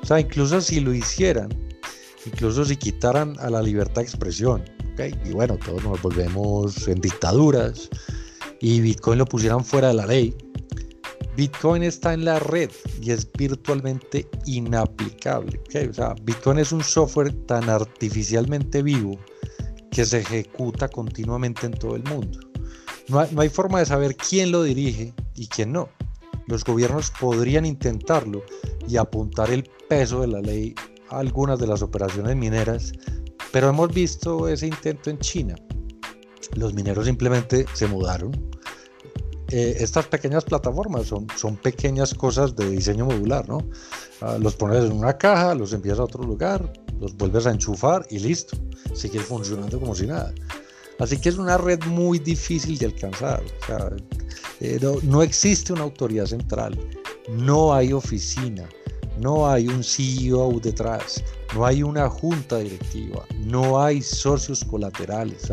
O 0.02 0.06
sea, 0.06 0.20
incluso 0.20 0.62
si 0.62 0.80
lo 0.80 0.94
hicieran, 0.94 1.50
incluso 2.26 2.66
si 2.66 2.76
quitaran 2.78 3.36
a 3.40 3.50
la 3.50 3.62
libertad 3.62 4.02
de 4.02 4.08
expresión, 4.08 4.64
y 5.26 5.32
bueno, 5.32 5.58
todos 5.66 5.84
nos 5.84 6.02
volvemos 6.02 6.88
en 6.88 7.00
dictaduras, 7.00 7.90
y 8.60 8.82
Bitcoin 8.82 9.20
lo 9.20 9.26
pusieran 9.26 9.64
fuera 9.64 9.90
de 9.90 9.94
la 9.94 10.06
ley, 10.06 10.36
Bitcoin 11.40 11.84
está 11.84 12.14
en 12.14 12.26
la 12.26 12.38
red 12.38 12.70
y 13.02 13.12
es 13.12 13.32
virtualmente 13.32 14.28
inaplicable. 14.46 15.62
O 15.90 15.94
sea, 15.94 16.14
Bitcoin 16.24 16.60
es 16.60 16.74
un 16.74 16.84
software 16.84 17.32
tan 17.46 17.70
artificialmente 17.70 18.84
vivo 18.84 19.18
que 19.90 20.04
se 20.04 20.20
ejecuta 20.20 20.90
continuamente 20.90 21.66
en 21.66 21.72
todo 21.72 21.96
el 21.96 22.04
mundo. 22.04 22.42
No 23.08 23.22
hay, 23.38 23.48
forma 23.48 23.80
de 23.80 23.86
saber 23.86 24.18
quién 24.18 24.52
lo 24.52 24.64
dirige 24.64 25.14
y 25.34 25.48
quién 25.48 25.72
no. 25.72 25.88
Los 26.48 26.66
gobiernos 26.66 27.10
podrían 27.12 27.66
intentarlo 27.66 28.44
y 28.86 28.98
apuntar 28.98 29.50
el 29.50 29.64
peso 29.88 30.20
de 30.20 30.28
la 30.28 30.42
ley 30.42 30.76
a 31.10 31.20
algunas 31.20 31.58
de 31.58 31.68
las 31.68 31.82
operaciones 31.82 32.36
mineras, 32.36 32.92
pero 33.54 33.70
hemos 33.70 33.94
visto 33.94 34.50
ese 34.50 34.68
intento 34.68 35.10
en 35.10 35.20
China. 35.20 35.56
Los 36.56 36.74
mineros 36.74 37.06
simplemente 37.06 37.66
se 37.74 37.88
mudaron 37.88 38.49
eh, 39.52 39.78
estas 39.80 40.06
pequeñas 40.06 40.44
plataformas 40.44 41.08
son, 41.08 41.28
son 41.36 41.58
pequeñas 41.58 42.14
cosas 42.14 42.56
de 42.56 42.70
diseño 42.70 43.06
modular, 43.06 43.48
¿no? 43.50 43.68
Ah, 44.22 44.38
los 44.40 44.56
pones 44.56 44.84
en 44.84 44.92
una 44.92 45.18
caja, 45.18 45.56
los 45.56 45.74
envías 45.74 45.98
a 45.98 46.04
otro 46.04 46.24
lugar, 46.24 46.72
los 47.00 47.16
vuelves 47.16 47.48
a 47.48 47.52
enchufar 47.52 48.06
y 48.12 48.20
listo, 48.20 48.58
sigue 48.94 49.20
funcionando 49.20 49.80
como 49.80 49.96
si 49.96 50.06
nada. 50.06 50.34
Así 51.00 51.18
que 51.18 51.30
es 51.30 51.38
una 51.38 51.58
red 51.58 51.82
muy 51.86 52.20
difícil 52.20 52.78
de 52.78 52.88
alcanzar. 52.88 53.42
Eh, 54.60 54.80
no, 55.04 55.24
existe 55.24 55.74
una 55.74 55.84
autoridad 55.84 56.26
central, 56.26 56.78
no 57.30 57.74
hay 57.74 57.94
oficina, 57.94 58.68
no 59.20 59.50
hay 59.50 59.68
un 59.68 59.84
CEO 59.84 60.60
detrás, 60.60 61.24
no 61.56 61.66
hay 61.66 61.82
una 61.82 62.10
junta 62.10 62.58
directiva, 62.60 63.26
no 63.46 63.82
hay 63.82 64.02
socios 64.02 64.64
colaterales. 64.66 65.50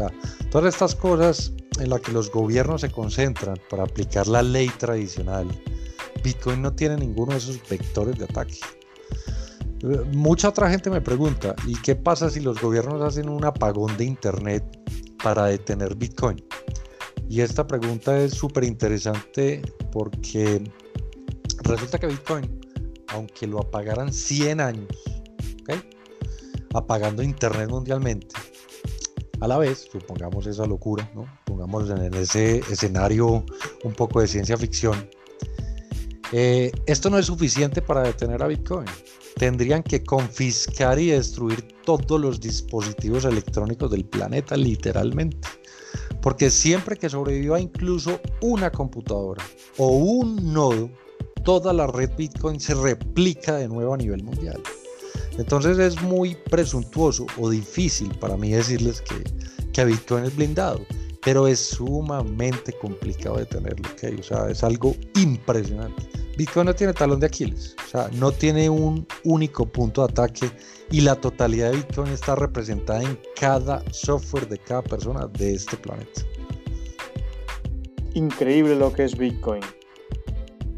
todas 0.50 0.74
estas 0.74 0.94
cosas 0.94 1.52
en 1.79 1.91
la 1.91 1.99
que 1.99 2.12
los 2.12 2.31
gobiernos 2.31 2.81
se 2.81 2.91
concentran 2.91 3.57
para 3.69 3.85
aplicar 3.85 4.27
la 4.27 4.43
ley 4.43 4.69
tradicional, 4.79 5.47
Bitcoin 6.23 6.62
no 6.62 6.73
tiene 6.73 6.97
ninguno 6.97 7.33
de 7.33 7.39
esos 7.39 7.61
vectores 7.69 8.19
de 8.19 8.25
ataque. 8.25 8.59
Mucha 10.12 10.49
otra 10.49 10.71
gente 10.71 10.91
me 10.91 11.01
pregunta, 11.01 11.55
¿y 11.67 11.75
qué 11.77 11.95
pasa 11.95 12.31
si 12.31 12.41
los 12.41 12.61
gobiernos 12.61 13.03
hacen 13.03 13.29
un 13.29 13.45
apagón 13.45 13.97
de 13.97 14.05
Internet 14.05 14.65
para 15.23 15.47
detener 15.47 15.95
Bitcoin? 15.95 16.43
Y 17.29 17.41
esta 17.41 17.67
pregunta 17.67 18.19
es 18.19 18.35
súper 18.35 18.65
interesante 18.65 19.62
porque 19.93 20.62
resulta 21.62 21.99
que 21.99 22.07
Bitcoin, 22.07 22.61
aunque 23.09 23.47
lo 23.47 23.61
apagaran 23.61 24.12
100 24.12 24.61
años, 24.61 24.89
apagando 26.75 27.23
Internet 27.23 27.71
mundialmente, 27.71 28.35
a 29.40 29.49
la 29.49 29.59
vez, 29.59 29.88
supongamos 29.90 30.46
esa 30.46 30.66
locura, 30.66 31.11
¿no? 31.14 31.27
pongamos 31.44 31.90
en 31.90 32.14
ese 32.14 32.59
escenario 32.70 33.44
un 33.85 33.92
poco 33.94 34.20
de 34.20 34.29
ciencia 34.29 34.57
ficción, 34.57 35.09
eh, 36.33 36.72
esto 36.87 37.09
no 37.09 37.18
es 37.18 37.27
suficiente 37.27 37.83
para 37.83 38.03
detener 38.03 38.42
a 38.42 38.49
Bitcoin. 38.49 38.87
Tendrían 39.37 39.83
que 39.83 40.03
confiscar 40.03 40.99
y 40.99 41.09
destruir 41.09 41.62
todos 41.85 42.20
los 42.20 42.40
dispositivos 42.40 43.25
electrónicos 43.25 43.90
del 43.90 44.05
planeta, 44.05 44.57
literalmente. 44.57 45.49
Porque 46.22 46.51
siempre 46.51 46.96
que 46.96 47.09
sobreviva 47.09 47.61
incluso 47.61 48.20
una 48.40 48.70
computadora 48.70 49.44
o 49.77 49.88
un 49.88 50.53
nodo, 50.53 50.90
toda 51.44 51.72
la 51.72 51.87
red 51.87 52.11
Bitcoin 52.16 52.59
se 52.59 52.75
replica 52.75 53.57
de 53.57 53.68
nuevo 53.68 53.94
a 53.94 53.99
nivel 53.99 54.25
mundial. 54.25 54.61
Entonces 55.38 55.79
es 55.79 56.01
muy 56.03 56.35
presuntuoso 56.51 57.27
o 57.38 57.51
difícil 57.51 58.11
para 58.18 58.37
mí 58.37 58.51
decirles 58.51 59.03
que, 59.03 59.22
que 59.72 59.85
Bitcoin 59.85 60.25
es 60.25 60.35
blindado, 60.35 60.81
pero 61.25 61.46
es 61.46 61.59
sumamente 61.59 62.72
complicado 62.72 63.37
de 63.37 63.46
tenerlo, 63.46 63.88
O 64.18 64.22
sea, 64.22 64.49
es 64.49 64.64
algo 64.64 64.94
impresionante. 65.16 66.09
Bitcoin 66.37 66.66
no 66.66 66.75
tiene 66.75 66.92
talón 66.92 67.20
de 67.20 67.27
Aquiles, 67.27 67.75
o 67.87 67.88
sea, 67.88 68.11
no 68.12 68.31
tiene 68.31 68.68
un 68.68 69.07
único 69.25 69.66
punto 69.66 70.07
de 70.07 70.12
ataque 70.12 70.51
y 70.90 71.01
la 71.01 71.14
totalidad 71.14 71.70
de 71.70 71.79
Bitcoin 71.79 72.12
está 72.12 72.35
representada 72.35 73.03
en 73.03 73.18
cada 73.40 73.83
software 73.90 74.46
de 74.49 74.59
cada 74.59 74.83
persona 74.83 75.27
de 75.38 75.55
este 75.55 75.77
planeta. 75.79 76.22
Increíble 78.14 78.77
lo 78.77 78.92
que 78.92 79.05
es 79.05 79.16
Bitcoin. 79.16 79.62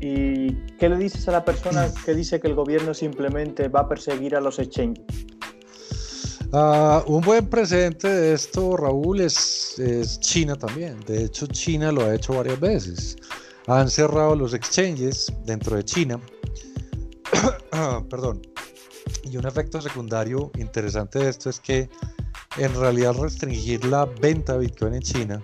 ¿Y 0.01 0.53
qué 0.79 0.89
le 0.89 0.97
dices 0.97 1.27
a 1.29 1.33
la 1.33 1.45
persona 1.45 1.89
que 2.05 2.15
dice 2.15 2.41
que 2.41 2.47
el 2.49 2.55
gobierno 2.55 2.95
simplemente 2.95 3.69
va 3.69 3.81
a 3.81 3.89
perseguir 3.89 4.37
a 4.37 4.41
los 4.41 4.59
exchanges? 4.59 5.05
Ah, 6.53 7.05
un 7.07 7.21
buen 7.21 7.47
presente 7.49 8.09
de 8.09 8.33
esto, 8.33 8.77
Raúl, 8.77 9.21
es, 9.21 10.19
China 10.21 10.57
también. 10.57 10.99
De 11.07 11.25
hecho, 11.25 11.47
China 11.47 11.93
lo 11.93 12.03
ha 12.03 12.15
hecho 12.15 12.35
varias 12.35 12.59
veces. 12.59 13.17
Han 13.67 13.91
cerrado 13.91 14.35
los 14.35 14.55
exchanges 14.55 15.31
dentro 15.45 15.77
de 15.77 15.85
China. 15.85 16.19
Perdón. 18.09 18.41
Y 19.25 19.37
un 19.37 19.47
efecto 19.47 19.81
secundario 19.83 20.51
interesante 20.57 21.19
de 21.19 21.29
esto 21.29 21.51
es 21.51 21.61
que 21.61 21.91
en 22.57 22.75
realidad 22.75 23.15
restringir 23.15 23.85
la 23.85 24.07
venta 24.07 24.55
de 24.55 24.61
Bitcoin 24.61 24.95
en 24.95 25.03
China, 25.03 25.43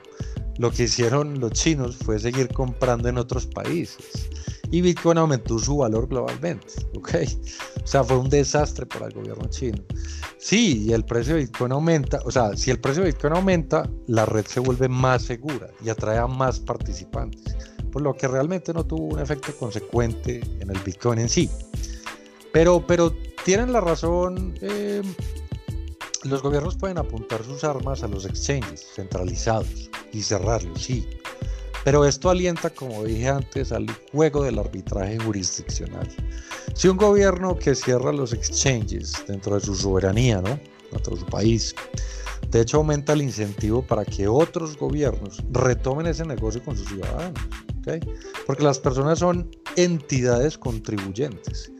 lo 0.59 0.71
que 0.71 0.85
hicieron 0.85 1.41
los 1.41 1.53
chinos 1.53 1.97
fue 1.97 2.19
seguir 2.19 2.49
comprando 2.49 3.09
en 3.09 3.19
otros 3.19 3.47
países 3.47 4.29
y 4.75 4.81
Bitcoin 4.81 5.19
aumentó 5.19 5.57
su 5.59 5.79
valor 5.79 6.09
globalmente. 6.09 6.67
¿ok? 6.97 7.11
O 7.83 7.87
sea, 7.87 8.03
fue 8.03 8.19
un 8.19 8.29
desastre 8.29 8.87
para 8.87 9.07
el 9.07 9.13
gobierno 9.13 9.49
chino. 9.49 9.83
Sí, 10.39 10.87
y 10.87 10.93
el 10.93 11.05
precio 11.05 11.35
de 11.35 11.43
Bitcoin 11.43 11.73
aumenta, 11.73 12.21
o 12.25 12.31
sea, 12.31 12.57
si 12.57 12.71
el 12.71 12.81
precio 12.81 13.03
de 13.03 13.11
Bitcoin 13.11 13.35
aumenta, 13.35 13.89
la 14.09 14.27
red 14.27 14.45
se 14.47 14.61
vuelve 14.61 14.89
más 14.89 15.23
segura 15.23 15.69
y 15.83 15.91
atrae 15.91 16.19
a 16.19 16.27
más 16.27 16.59
participantes, 16.59 17.57
por 17.93 18.03
lo 18.03 18.15
que 18.15 18.27
realmente 18.27 18.75
no 18.75 18.85
tuvo 18.85 19.15
un 19.15 19.21
efecto 19.21 19.57
consecuente 19.57 20.41
en 20.61 20.71
el 20.71 20.79
Bitcoin 20.81 21.21
en 21.21 21.29
sí. 21.29 21.49
Pero, 22.53 22.85
pero 22.87 23.15
tienen 23.45 23.73
la 23.73 23.81
razón, 23.81 24.55
eh, 24.61 25.03
los 26.25 26.43
gobiernos 26.43 26.77
pueden 26.77 26.99
apuntar 26.99 27.45
sus 27.45 27.63
armas 27.65 28.03
a 28.03 28.09
los 28.09 28.27
exchanges 28.27 28.87
centralizados 28.95 29.89
y 30.15 30.23
cerrarlos, 30.23 30.83
sí, 30.83 31.07
pero 31.85 32.07
esto 32.07 32.31
alienta, 32.31 32.71
como 32.71 33.05
dije 33.05 33.29
antes, 33.29 33.71
al 33.71 33.87
juego 34.11 34.43
del 34.43 34.59
arbitraje 34.59 35.19
jurisdiccional. 35.19 36.09
Si 36.75 36.89
un 36.89 36.97
gobierno 36.97 37.59
que 37.59 37.75
cierra 37.75 38.11
los 38.11 38.33
exchanges 38.33 39.13
dentro 39.29 39.55
de 39.55 39.61
su 39.61 39.75
soberanía, 39.75 40.41
¿no? 40.41 40.59
dentro 40.91 41.15
de 41.15 41.21
su 41.21 41.27
país, 41.27 41.75
de 42.51 42.63
hecho 42.63 42.79
aumenta 42.79 43.13
el 43.13 43.21
incentivo 43.21 43.83
para 43.83 44.05
que 44.07 44.27
otros 44.27 44.79
gobiernos 44.79 45.43
retomen 45.51 46.07
ese 46.07 46.25
negocio 46.25 46.63
con 46.63 46.75
sus 46.75 46.89
ciudadanos. 46.89 47.39
¿okay? 47.81 48.01
Porque 48.47 48.63
las 48.63 48.79
personas 48.79 49.19
son 49.19 49.51
entidades 49.77 50.57
contribuyentes. 50.57 51.71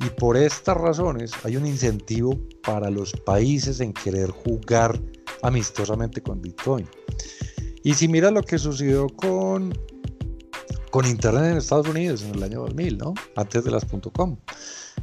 Y 0.00 0.10
por 0.18 0.36
estas 0.36 0.76
razones 0.76 1.32
hay 1.44 1.56
un 1.56 1.64
incentivo 1.64 2.38
para 2.62 2.90
los 2.90 3.12
países 3.12 3.80
en 3.80 3.94
querer 3.94 4.30
jugar 4.30 5.00
amistosamente 5.42 6.22
con 6.22 6.42
Bitcoin. 6.42 6.86
Y 7.86 7.94
si 7.94 8.08
mira 8.08 8.32
lo 8.32 8.42
que 8.42 8.58
sucedió 8.58 9.06
con, 9.06 9.72
con 10.90 11.06
Internet 11.06 11.52
en 11.52 11.58
Estados 11.58 11.86
Unidos 11.86 12.20
en 12.22 12.34
el 12.34 12.42
año 12.42 12.62
2000, 12.62 12.98
¿no? 12.98 13.14
Antes 13.36 13.62
de 13.62 13.70
las 13.70 13.84
.com. 14.12 14.36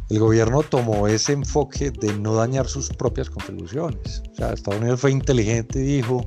El 0.09 0.19
gobierno 0.19 0.63
tomó 0.63 1.07
ese 1.07 1.31
enfoque 1.31 1.91
de 1.91 2.11
no 2.17 2.35
dañar 2.35 2.67
sus 2.67 2.89
propias 2.89 3.29
contribuciones. 3.29 4.21
O 4.33 4.35
sea, 4.35 4.51
Estados 4.51 4.81
Unidos 4.81 4.99
fue 4.99 5.11
inteligente 5.11 5.79
y 5.79 5.83
dijo, 5.83 6.25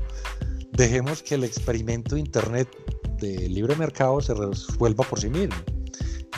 dejemos 0.73 1.23
que 1.23 1.35
el 1.35 1.45
experimento 1.45 2.15
de 2.15 2.23
Internet 2.23 2.71
de 3.19 3.51
libre 3.51 3.77
mercado 3.77 4.23
se 4.23 4.33
resuelva 4.33 5.05
por 5.05 5.21
sí 5.21 5.29
mismo. 5.29 5.57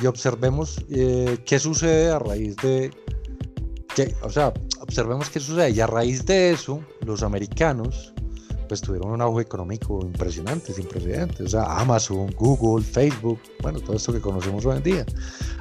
Y 0.02 0.07
observemos 0.07 0.85
eh, 0.90 1.38
qué 1.46 1.61
sucede 1.61 2.11
a 2.11 2.18
raíz 2.18 2.57
de... 2.57 2.90
Que, 3.94 4.16
o 4.22 4.31
sea, 4.31 4.52
observemos 4.81 5.31
qué 5.31 5.38
sucede. 5.38 5.70
Y 5.70 5.78
a 5.78 5.87
raíz 5.87 6.26
de 6.26 6.50
eso, 6.50 6.81
los 7.07 7.22
americanos 7.22 8.14
pues 8.68 8.81
tuvieron 8.81 9.11
un 9.11 9.22
auge 9.22 9.42
económico 9.42 10.00
impresionante, 10.02 10.72
sin 10.72 10.87
precedentes. 10.87 11.40
O 11.40 11.48
sea, 11.48 11.78
Amazon, 11.78 12.31
Google, 12.37 12.85
Facebook, 12.85 13.40
bueno, 13.62 13.81
todo 13.81 13.96
esto 13.96 14.12
que 14.12 14.20
conocemos 14.20 14.64
hoy 14.66 14.76
en 14.76 14.83
día. 14.83 15.07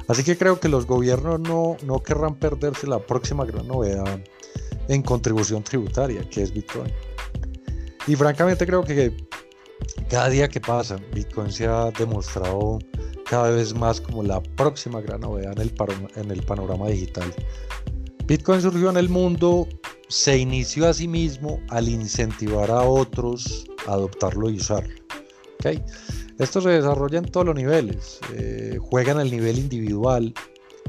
Así 0.06 0.22
que 0.22 0.36
creo 0.36 0.60
que 0.60 0.68
los 0.68 0.86
gobiernos 0.86 1.40
no, 1.40 1.76
no 1.84 2.02
querrán 2.02 2.36
perderse 2.36 2.86
la 2.86 2.98
próxima 2.98 3.44
gran 3.44 3.66
novedad 3.66 4.20
en 4.88 5.02
contribución 5.02 5.62
tributaria, 5.62 6.28
que 6.28 6.42
es 6.42 6.52
Bitcoin. 6.52 6.92
Y 8.06 8.16
francamente 8.16 8.66
creo 8.66 8.84
que 8.84 9.14
cada 10.08 10.28
día 10.28 10.48
que 10.48 10.60
pasa, 10.60 10.96
Bitcoin 11.14 11.50
se 11.50 11.66
ha 11.66 11.90
demostrado 11.90 12.78
cada 13.28 13.50
vez 13.50 13.74
más 13.74 14.00
como 14.00 14.22
la 14.22 14.42
próxima 14.42 15.00
gran 15.00 15.20
novedad 15.20 15.52
en 15.52 15.62
el, 15.62 15.72
en 16.16 16.30
el 16.30 16.42
panorama 16.42 16.88
digital. 16.88 17.32
Bitcoin 18.26 18.60
surgió 18.62 18.90
en 18.90 18.96
el 18.96 19.08
mundo 19.08 19.68
se 20.08 20.38
inició 20.38 20.88
a 20.88 20.94
sí 20.94 21.06
mismo 21.06 21.60
al 21.68 21.88
incentivar 21.88 22.70
a 22.70 22.82
otros 22.82 23.66
a 23.86 23.92
adoptarlo 23.92 24.50
y 24.50 24.56
usarlo. 24.56 24.94
¿okay? 25.58 25.82
Esto 26.38 26.60
se 26.60 26.70
desarrolla 26.70 27.18
en 27.18 27.26
todos 27.26 27.46
los 27.46 27.54
niveles, 27.54 28.20
eh, 28.34 28.78
juega 28.80 29.12
en 29.12 29.20
el 29.20 29.30
nivel 29.30 29.58
individual, 29.58 30.32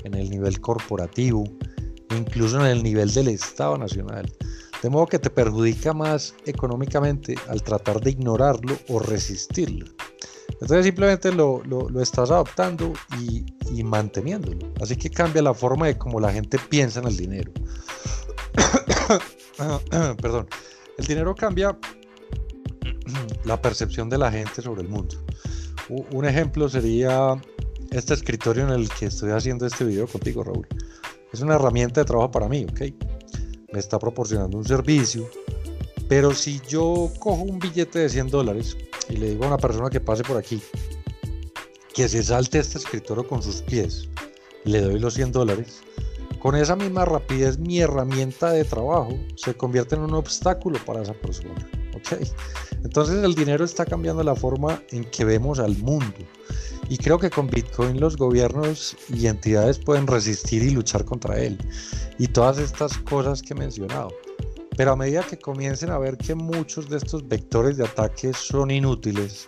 en 0.03 0.13
el 0.13 0.29
nivel 0.29 0.62
corporativo, 0.62 1.43
incluso 2.15 2.60
en 2.60 2.67
el 2.67 2.84
nivel 2.84 3.13
del 3.13 3.29
Estado 3.29 3.77
Nacional. 3.77 4.32
De 4.82 4.89
modo 4.89 5.08
que 5.08 5.19
te 5.19 5.29
perjudica 5.29 5.91
más 5.93 6.34
económicamente 6.45 7.36
al 7.49 7.62
tratar 7.63 7.99
de 7.99 8.12
ignorarlo 8.12 8.77
o 8.88 8.99
resistirlo. 8.99 9.86
Entonces 10.62 10.86
simplemente 10.86 11.32
lo, 11.32 11.62
estás 12.01 12.32
adoptando 12.32 12.93
y, 13.19 13.45
y, 13.73 13.84
manteniéndolo. 13.84 14.71
Así 14.82 14.95
que 14.95 15.10
cambia 15.10 15.41
la 15.41 15.53
forma 15.53 15.88
de 15.88 15.97
cómo 15.97 16.19
la 16.19 16.32
gente 16.32 16.58
piensa 16.69 16.99
en 16.99 17.08
el 17.08 17.17
dinero. 17.17 17.51
Perdón. 20.22 20.48
El 20.98 21.06
dinero 21.06 21.36
cambia 21.36 21.78
la 23.45 23.62
percepción 23.62 24.10
de 24.10 24.17
la 24.17 24.32
gente 24.32 24.62
sobre 24.62 24.82
el 24.82 24.89
mundo. 24.89 25.15
Un 26.12 26.26
ejemplo 26.26 26.69
sería 26.69 27.41
este 27.91 28.13
escritorio 28.13 28.63
en 28.63 28.69
el 28.69 28.89
que 28.89 29.08
estoy 29.08 29.32
haciendo 29.32 29.65
este 29.65 29.84
video 29.84 30.08
contigo, 30.08 30.43
Raúl. 30.43 30.67
Es 31.34 31.41
una 31.41 31.56
herramienta 31.56 32.02
de 32.02 32.06
trabajo 32.06 32.32
para 32.32 32.48
mí, 32.48 32.65
¿ok? 32.69 32.82
Me 33.72 33.80
está 33.80 33.98
proporcionando 33.98 34.58
un 34.58 34.65
servicio, 34.65 35.30
pero 36.08 36.34
si 36.34 36.62
yo 36.67 37.12
cojo 37.19 37.43
un 37.43 37.60
billete 37.60 38.00
de 38.00 38.10
100 38.10 38.30
dólares 38.30 38.78
y 39.10 39.17
le 39.17 39.32
digo 39.32 39.45
a 39.45 39.48
una 39.48 39.58
persona 39.58 39.89
que 39.89 40.00
pase 40.00 40.24
por 40.24 40.38
aquí 40.38 40.62
que 41.93 42.08
se 42.08 42.24
salte 42.24 42.60
este 42.60 42.78
escritorio 42.78 43.28
con 43.28 43.43
sus 43.43 43.62
pies, 43.62 44.08
le 44.63 44.82
doy 44.82 45.00
los 45.00 45.15
100 45.15 45.32
dólares, 45.32 45.82
con 46.39 46.56
esa 46.56 46.75
misma 46.75 47.06
rapidez 47.06 47.58
mi 47.58 47.80
herramienta 47.80 48.52
de 48.52 48.63
trabajo 48.63 49.17
se 49.36 49.54
convierte 49.54 49.95
en 49.95 50.02
un 50.02 50.13
obstáculo 50.13 50.80
para 50.86 51.02
esa 51.02 51.13
persona. 51.13 51.67
¿okay? 51.95 52.25
Entonces 52.84 53.23
el 53.23 53.36
dinero 53.36 53.65
está 53.65 53.86
cambiando 53.86 54.23
la 54.23 54.36
forma 54.36 54.82
en 54.91 55.04
que 55.04 55.25
vemos 55.25 55.60
al 55.60 55.78
mundo. 55.78 56.17
Y 56.88 56.97
creo 56.97 57.19
que 57.19 57.30
con 57.30 57.47
Bitcoin 57.47 57.99
los 57.99 58.15
gobiernos 58.15 58.95
y 59.10 59.28
entidades 59.28 59.78
pueden 59.78 60.08
resistir 60.08 60.63
y 60.63 60.71
luchar 60.71 61.06
contra 61.06 61.39
él. 61.39 61.58
Y 62.17 62.28
todas 62.28 62.58
estas 62.58 62.97
cosas 62.97 63.41
que 63.41 63.54
he 63.54 63.58
mencionado. 63.58 64.10
Pero 64.75 64.93
a 64.93 64.95
medida 64.95 65.23
que 65.23 65.38
comiencen 65.38 65.91
a 65.91 65.99
ver 65.99 66.17
que 66.17 66.36
muchos 66.36 66.89
de 66.89 66.97
estos 66.97 67.28
vectores 67.28 67.75
de 67.78 67.84
ataque 67.84 68.32
son 68.34 68.71
inútiles, 68.71 69.47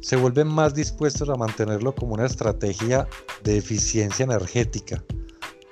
se 0.00 0.16
vuelven 0.16 0.48
más 0.48 0.74
dispuestos 0.74 1.28
a 1.28 1.34
mantenerlo 1.34 1.94
como 1.94 2.14
una 2.14 2.24
estrategia 2.24 3.06
de 3.44 3.58
eficiencia 3.58 4.24
energética 4.24 5.04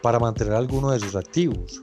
para 0.07 0.21
mantener 0.21 0.53
alguno 0.53 0.93
de 0.93 1.01
sus 1.01 1.17
activos 1.17 1.83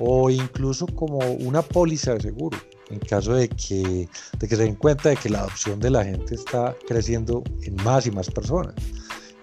o 0.00 0.28
incluso 0.30 0.84
como 0.84 1.18
una 1.18 1.62
póliza 1.62 2.14
de 2.14 2.20
seguro 2.20 2.58
en 2.90 2.98
caso 2.98 3.34
de 3.34 3.48
que, 3.48 4.08
de 4.40 4.48
que 4.48 4.56
se 4.56 4.64
den 4.64 4.74
cuenta 4.74 5.10
de 5.10 5.16
que 5.16 5.30
la 5.30 5.42
adopción 5.42 5.78
de 5.78 5.90
la 5.90 6.04
gente 6.04 6.34
está 6.34 6.74
creciendo 6.88 7.44
en 7.62 7.76
más 7.84 8.08
y 8.08 8.10
más 8.10 8.28
personas 8.28 8.74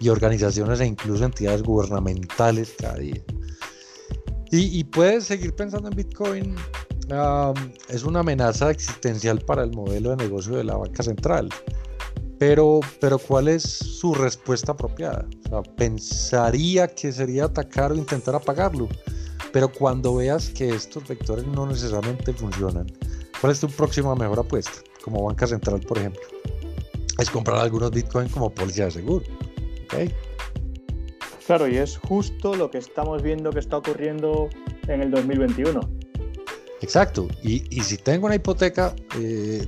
y 0.02 0.10
organizaciones 0.10 0.82
e 0.82 0.88
incluso 0.88 1.24
entidades 1.24 1.64
gubernamentales 1.64 2.74
cada 2.78 2.98
día. 2.98 3.24
Y, 4.52 4.78
y 4.78 4.84
puedes 4.84 5.24
seguir 5.24 5.56
pensando 5.56 5.88
en 5.88 5.96
Bitcoin, 5.96 6.56
es 7.88 8.04
una 8.04 8.20
amenaza 8.20 8.70
existencial 8.70 9.40
para 9.40 9.64
el 9.64 9.72
modelo 9.72 10.10
de 10.10 10.18
negocio 10.18 10.58
de 10.58 10.66
la 10.66 10.76
banca 10.76 11.04
central. 11.04 11.48
Pero, 12.40 12.80
pero 13.02 13.20
¿cuál 13.20 13.50
es 13.50 13.64
su 13.64 14.16
respuesta 14.16 14.72
apropiada? 14.72 15.28
pensaría 15.76 16.88
que 16.88 17.12
sería 17.12 17.46
atacar 17.46 17.92
o 17.92 17.96
intentar 17.96 18.36
apagarlo. 18.36 18.88
Pero 19.52 19.70
cuando 19.72 20.16
veas 20.16 20.50
que 20.50 20.70
estos 20.70 21.08
vectores 21.08 21.46
no 21.48 21.66
necesariamente 21.66 22.32
funcionan, 22.34 22.88
¿cuál 23.42 23.52
es 23.52 23.60
tu 23.60 23.68
próxima 23.68 24.16
mejor 24.16 24.40
apuesta? 24.40 24.72
Como 25.04 25.24
banca 25.24 25.48
central, 25.48 25.82
por 25.82 25.98
ejemplo. 25.98 26.22
Es 27.18 27.30
comprar 27.30 27.58
algunos 27.58 27.92
Bitcoin 27.92 28.30
como 28.30 28.50
policía 28.50 28.86
de 28.86 28.92
seguro. 28.92 29.26
Claro, 31.46 31.68
y 31.68 31.78
es 31.78 31.98
justo 31.98 32.56
lo 32.56 32.70
que 32.70 32.78
estamos 32.78 33.24
viendo 33.24 33.50
que 33.52 33.60
está 33.60 33.78
ocurriendo 33.78 34.50
en 34.88 35.02
el 35.02 35.12
2021. 35.12 35.80
Exacto. 36.82 37.28
Y, 37.44 37.64
y 37.76 37.82
si 37.82 37.98
tengo 37.98 38.28
una 38.28 38.36
hipoteca, 38.36 38.96
eh, 39.18 39.68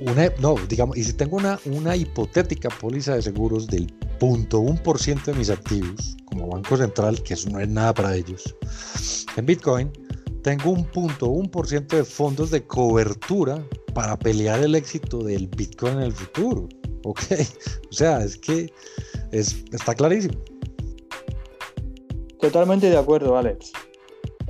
una, 0.00 0.30
no, 0.40 0.54
digamos, 0.68 0.96
y 0.96 1.04
si 1.04 1.12
tengo 1.12 1.36
una, 1.36 1.58
una 1.66 1.96
hipotética 1.96 2.68
póliza 2.68 3.14
de 3.14 3.22
seguros 3.22 3.66
del 3.66 3.92
0.1% 4.18 5.24
de 5.24 5.34
mis 5.34 5.50
activos 5.50 6.16
como 6.26 6.48
Banco 6.48 6.76
Central, 6.76 7.22
que 7.22 7.34
eso 7.34 7.50
no 7.50 7.60
es 7.60 7.68
nada 7.68 7.92
para 7.92 8.14
ellos, 8.16 8.54
en 9.36 9.46
Bitcoin, 9.46 9.90
tengo 10.42 10.70
un 10.70 10.84
punto, 10.84 11.28
un 11.28 11.48
por 11.48 11.66
ciento 11.66 11.96
de 11.96 12.04
fondos 12.04 12.50
de 12.50 12.66
cobertura 12.66 13.66
para 13.94 14.18
pelear 14.18 14.62
el 14.62 14.74
éxito 14.74 15.18
del 15.24 15.48
Bitcoin 15.48 15.94
en 15.94 16.02
el 16.02 16.12
futuro. 16.12 16.68
Ok, 17.04 17.20
o 17.90 17.92
sea, 17.92 18.22
es 18.22 18.36
que 18.36 18.72
es, 19.32 19.64
está 19.72 19.94
clarísimo. 19.94 20.34
Totalmente 22.40 22.90
de 22.90 22.96
acuerdo, 22.98 23.38
Alex. 23.38 23.72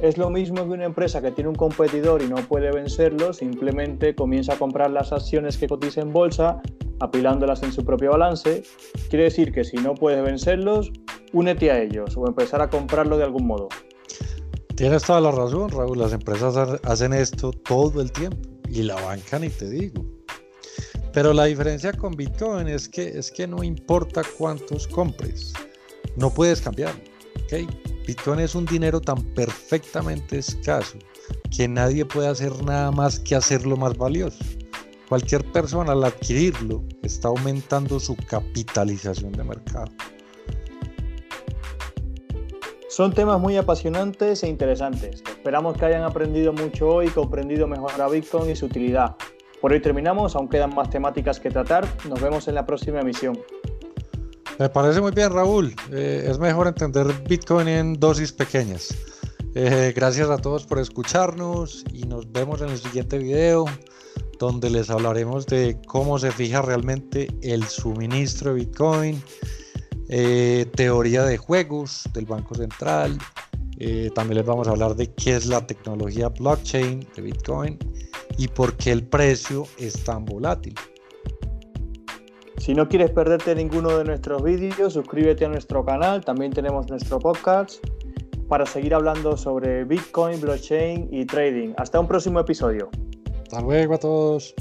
Es 0.04 0.18
lo 0.18 0.28
mismo 0.28 0.56
que 0.56 0.74
una 0.74 0.84
empresa 0.84 1.22
que 1.22 1.30
tiene 1.30 1.48
un 1.48 1.54
competidor 1.54 2.20
y 2.20 2.28
no 2.28 2.36
puede 2.46 2.70
vencerlo, 2.70 3.32
simplemente 3.32 4.14
comienza 4.14 4.52
a 4.52 4.58
comprar 4.58 4.90
las 4.90 5.14
acciones 5.14 5.56
que 5.56 5.66
cotiza 5.66 6.02
en 6.02 6.12
bolsa, 6.12 6.60
apilándolas 7.00 7.62
en 7.62 7.72
su 7.72 7.86
propio 7.86 8.10
balance. 8.10 8.64
Quiere 9.08 9.24
decir 9.24 9.50
que 9.50 9.64
si 9.64 9.78
no 9.78 9.94
puedes 9.94 10.22
vencerlos, 10.22 10.92
únete 11.32 11.70
a 11.70 11.80
ellos 11.80 12.18
o 12.18 12.26
empezar 12.26 12.60
a 12.60 12.68
comprarlo 12.68 13.16
de 13.16 13.24
algún 13.24 13.46
modo. 13.46 13.68
Tienes 14.76 15.04
toda 15.04 15.22
la 15.22 15.30
razón, 15.30 15.70
Raúl. 15.70 15.98
Las 15.98 16.12
empresas 16.12 16.54
hacen 16.82 17.14
esto 17.14 17.52
todo 17.52 18.02
el 18.02 18.12
tiempo 18.12 18.46
y 18.68 18.82
la 18.82 18.96
banca 18.96 19.38
ni 19.38 19.48
te 19.48 19.70
digo. 19.70 20.04
Pero 21.14 21.32
la 21.32 21.46
diferencia 21.46 21.94
con 21.94 22.12
Bitcoin 22.14 22.68
es 22.68 22.90
que, 22.90 23.08
es 23.08 23.30
que 23.30 23.46
no 23.46 23.64
importa 23.64 24.20
cuántos 24.36 24.86
compres, 24.86 25.54
no 26.14 26.28
puedes 26.28 26.60
cambiar. 26.60 26.92
¿okay? 27.46 27.66
Bitcoin 28.06 28.40
es 28.40 28.54
un 28.54 28.66
dinero 28.66 29.00
tan 29.00 29.22
perfectamente 29.34 30.38
escaso 30.38 30.98
que 31.54 31.66
nadie 31.68 32.04
puede 32.04 32.28
hacer 32.28 32.52
nada 32.62 32.90
más 32.90 33.18
que 33.18 33.34
hacerlo 33.34 33.76
más 33.76 33.96
valioso. 33.96 34.44
Cualquier 35.08 35.44
persona 35.52 35.92
al 35.92 36.04
adquirirlo 36.04 36.82
está 37.02 37.28
aumentando 37.28 37.98
su 37.98 38.16
capitalización 38.16 39.32
de 39.32 39.44
mercado. 39.44 39.90
Son 42.88 43.12
temas 43.12 43.40
muy 43.40 43.56
apasionantes 43.56 44.42
e 44.44 44.48
interesantes. 44.48 45.22
Esperamos 45.26 45.76
que 45.76 45.86
hayan 45.86 46.02
aprendido 46.02 46.52
mucho 46.52 46.88
hoy 46.88 47.08
comprendido 47.08 47.66
mejor 47.66 48.00
a 48.00 48.08
Bitcoin 48.08 48.50
y 48.50 48.56
su 48.56 48.66
utilidad. 48.66 49.16
Por 49.60 49.72
hoy 49.72 49.80
terminamos, 49.80 50.36
aún 50.36 50.48
quedan 50.48 50.74
más 50.74 50.90
temáticas 50.90 51.40
que 51.40 51.50
tratar. 51.50 51.86
Nos 52.08 52.20
vemos 52.20 52.48
en 52.48 52.54
la 52.54 52.66
próxima 52.66 53.00
emisión. 53.00 53.38
Me 54.58 54.68
parece 54.68 55.00
muy 55.00 55.12
bien, 55.12 55.32
Raúl. 55.32 55.74
Eh, 55.90 56.26
es 56.28 56.38
mejor 56.38 56.68
entender 56.68 57.06
Bitcoin 57.28 57.68
en 57.68 57.94
dosis 57.94 58.32
pequeñas. 58.32 58.94
Eh, 59.54 59.92
gracias 59.94 60.30
a 60.30 60.38
todos 60.38 60.66
por 60.66 60.78
escucharnos 60.78 61.84
y 61.92 62.02
nos 62.04 62.30
vemos 62.32 62.60
en 62.60 62.70
el 62.70 62.78
siguiente 62.78 63.18
video 63.18 63.66
donde 64.38 64.68
les 64.68 64.90
hablaremos 64.90 65.46
de 65.46 65.78
cómo 65.86 66.18
se 66.18 66.32
fija 66.32 66.60
realmente 66.60 67.28
el 67.42 67.64
suministro 67.64 68.52
de 68.52 68.60
Bitcoin 68.60 69.22
eh, 70.08 70.66
teoría 70.74 71.24
de 71.24 71.38
juegos 71.38 72.02
del 72.12 72.26
Banco 72.26 72.54
Central. 72.54 73.18
Eh, 73.78 74.10
también 74.14 74.38
les 74.38 74.46
vamos 74.46 74.68
a 74.68 74.72
hablar 74.72 74.94
de 74.94 75.12
qué 75.14 75.36
es 75.36 75.46
la 75.46 75.66
tecnología 75.66 76.28
blockchain 76.28 77.06
de 77.16 77.22
Bitcoin 77.22 77.78
y 78.38 78.48
por 78.48 78.76
qué 78.76 78.92
el 78.92 79.06
precio 79.06 79.66
es 79.78 80.04
tan 80.04 80.24
volátil. 80.24 80.74
Si 82.58 82.74
no 82.74 82.88
quieres 82.88 83.10
perderte 83.10 83.54
ninguno 83.54 83.98
de 83.98 84.04
nuestros 84.04 84.42
vídeos, 84.42 84.92
suscríbete 84.92 85.44
a 85.44 85.48
nuestro 85.48 85.84
canal. 85.84 86.24
También 86.24 86.52
tenemos 86.52 86.88
nuestro 86.88 87.18
podcast 87.18 87.84
para 88.48 88.66
seguir 88.66 88.94
hablando 88.94 89.36
sobre 89.36 89.84
Bitcoin, 89.84 90.40
blockchain 90.40 91.08
y 91.10 91.24
trading. 91.26 91.74
Hasta 91.76 92.00
un 92.00 92.06
próximo 92.06 92.40
episodio. 92.40 92.90
Hasta 93.42 93.60
luego 93.60 93.94
a 93.94 93.98
todos. 93.98 94.54